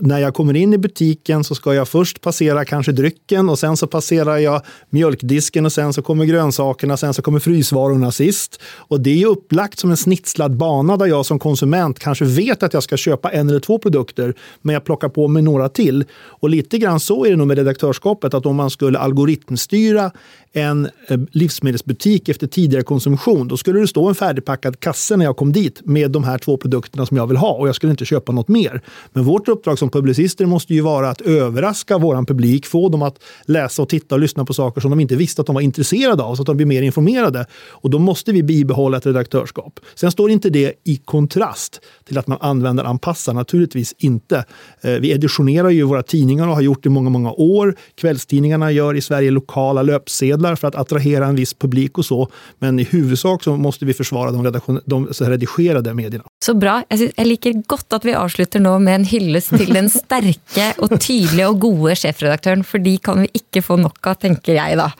när 0.00 0.18
jag 0.18 0.34
kommer 0.34 0.56
in 0.56 0.72
i 0.72 0.78
butiken 0.78 1.44
så 1.44 1.54
ska 1.54 1.74
jag 1.74 1.88
först 1.88 2.20
passera 2.20 2.64
kanske 2.64 2.92
drycken 2.92 3.48
och 3.48 3.58
sen 3.58 3.76
så 3.76 3.86
passerar 3.86 4.36
jag 4.36 4.62
mjölkdisken 4.90 5.66
och 5.66 5.72
sen 5.72 5.92
så 5.92 6.02
kommer 6.02 6.24
grönsakerna, 6.24 6.96
sen 6.96 7.14
så 7.14 7.22
kommer 7.22 7.40
frysvarorna 7.40 8.12
sist. 8.12 8.60
Och 8.62 9.00
det 9.00 9.22
är 9.22 9.26
upplagt 9.26 9.78
som 9.78 9.90
en 9.90 9.96
snitslad 9.96 10.56
bana 10.56 10.96
där 10.96 11.06
jag 11.06 11.26
som 11.26 11.38
konsument 11.38 11.98
kanske 11.98 12.24
vet 12.24 12.62
att 12.62 12.74
jag 12.74 12.82
ska 12.82 12.96
köpa 12.96 13.30
en 13.30 13.48
eller 13.48 13.60
två 13.60 13.78
produkter, 13.78 14.34
men 14.62 14.72
jag 14.72 14.84
plockar 14.84 15.08
på 15.08 15.28
mig 15.28 15.42
några 15.42 15.68
till. 15.68 16.04
Och 16.12 16.50
lite 16.50 16.78
grann 16.78 17.00
så 17.00 17.24
är 17.24 17.30
det 17.30 17.36
nog 17.36 17.46
med 17.46 17.58
redaktörskapet, 17.58 18.34
att 18.34 18.46
om 18.46 18.56
man 18.56 18.70
skulle 18.70 18.98
algoritmstyra 18.98 20.10
en 20.52 20.88
eh, 21.08 21.20
livsmedelsbutik 21.30 22.28
efter 22.28 22.46
tidigare 22.46 22.82
konsumtion, 22.82 23.48
då 23.48 23.56
skulle 23.56 23.80
det 23.80 23.86
stå 23.86 24.08
en 24.08 24.14
färdigpackad 24.14 24.80
kasse 24.80 25.16
när 25.16 25.24
jag 25.24 25.36
kom 25.36 25.52
dit 25.52 25.80
med 25.84 26.10
de 26.10 26.24
här 26.24 26.38
två 26.38 26.56
produkterna 26.56 27.06
som 27.06 27.16
jag 27.16 27.26
vill 27.26 27.36
ha 27.36 27.52
och 27.52 27.68
jag 27.68 27.74
skulle 27.74 27.90
inte 27.90 28.04
köpa 28.04 28.32
något 28.32 28.48
mer. 28.48 28.80
Men 29.12 29.24
vårt 29.24 29.48
uppdrag 29.48 29.78
som 29.78 29.90
publicister 29.90 30.46
måste 30.46 30.74
ju 30.74 30.80
vara 30.80 31.10
att 31.10 31.20
överraska 31.20 31.98
vår 31.98 32.26
publik, 32.26 32.66
få 32.66 32.88
dem 32.88 33.02
att 33.02 33.18
läsa 33.44 33.82
och 33.82 33.88
titta 33.88 34.14
och 34.14 34.20
lyssna 34.20 34.44
på 34.44 34.54
saker 34.54 34.80
som 34.80 34.90
de 34.90 35.00
inte 35.00 35.16
visste 35.16 35.40
att 35.40 35.46
de 35.46 35.54
var 35.54 35.62
intresserade 35.62 36.22
av, 36.22 36.34
så 36.34 36.42
att 36.42 36.46
de 36.46 36.56
blir 36.56 36.66
mer 36.66 36.82
informerade. 36.82 37.46
Och 37.70 37.90
då 37.90 37.98
måste 37.98 38.32
vi 38.32 38.42
bibehålla 38.42 38.96
ett 38.96 39.06
redaktörskap. 39.06 39.80
Sen 39.94 40.12
står 40.12 40.30
inte 40.30 40.50
det 40.50 40.72
i 40.84 40.96
kontrast 40.96 41.80
till 42.08 42.18
att 42.18 42.26
man 42.26 42.38
använder 42.40 42.84
anpassar, 42.84 43.34
naturligtvis 43.34 43.94
inte. 43.98 44.44
Eh, 44.80 44.92
vi 44.92 45.12
editionerar 45.12 45.70
ju 45.70 45.82
våra 45.82 46.02
tidningar 46.02 46.48
och 46.48 46.54
har 46.54 46.62
gjort 46.62 46.82
det 46.82 46.86
i 46.86 46.90
många, 46.90 47.10
många 47.10 47.32
år. 47.32 47.76
Kvällstidningarna 47.94 48.72
gör 48.72 48.94
i 48.94 49.00
Sverige 49.00 49.30
lokala 49.30 49.82
löpsedlar 49.82 50.39
för 50.56 50.68
att 50.68 50.74
attrahera 50.74 51.26
en 51.26 51.34
viss 51.34 51.54
publik 51.54 51.98
och 51.98 52.04
så. 52.04 52.28
Men 52.58 52.78
i 52.78 52.82
huvudsak 52.82 53.44
så 53.44 53.56
måste 53.56 53.84
vi 53.84 53.94
försvara 53.94 54.30
de, 54.30 54.44
redaktion, 54.44 54.80
de 54.84 55.06
redigerade 55.06 55.94
medierna. 55.94 56.24
Så 56.44 56.54
bra. 56.54 56.82
Jag, 56.88 57.26
liker 57.26 57.52
gott 57.66 57.92
att 57.92 58.04
vi 58.04 58.14
avslutar 58.14 58.60
nu 58.60 58.78
med 58.78 58.94
en 58.94 59.04
hyllest 59.04 59.48
till 59.48 59.74
den 59.74 59.90
sterke 59.90 60.74
och 60.78 61.00
tydliga 61.00 61.48
och 61.48 61.60
gode 61.60 61.96
chefredaktören, 61.96 62.64
för 62.64 62.78
de 62.78 62.98
kan 62.98 63.20
vi 63.20 63.28
inte 63.32 63.62
få 63.62 63.76
nog 63.76 63.92
av, 64.00 64.14
tänker 64.14 64.54
jag. 64.54 64.78
Da. 64.78 64.92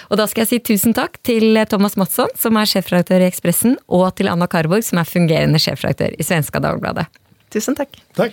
Och 0.00 0.16
då 0.16 0.26
ska 0.26 0.40
jag 0.40 0.48
säga 0.48 0.60
tusen 0.60 0.94
tack 0.94 1.18
till 1.22 1.66
Thomas 1.68 1.96
Mattsson, 1.96 2.28
som 2.38 2.56
är 2.56 2.66
chefredaktör 2.66 3.20
i 3.20 3.24
Expressen, 3.24 3.78
och 3.86 4.14
till 4.14 4.28
Anna 4.28 4.46
Karborg, 4.46 4.82
som 4.82 4.98
är 4.98 5.04
fungerande 5.04 5.58
chefredaktör 5.58 6.20
i 6.20 6.24
Svenska 6.24 6.60
Dagbladet. 6.60 7.06
Tusen 7.52 7.74
tack. 7.74 8.02
Tack. 8.14 8.32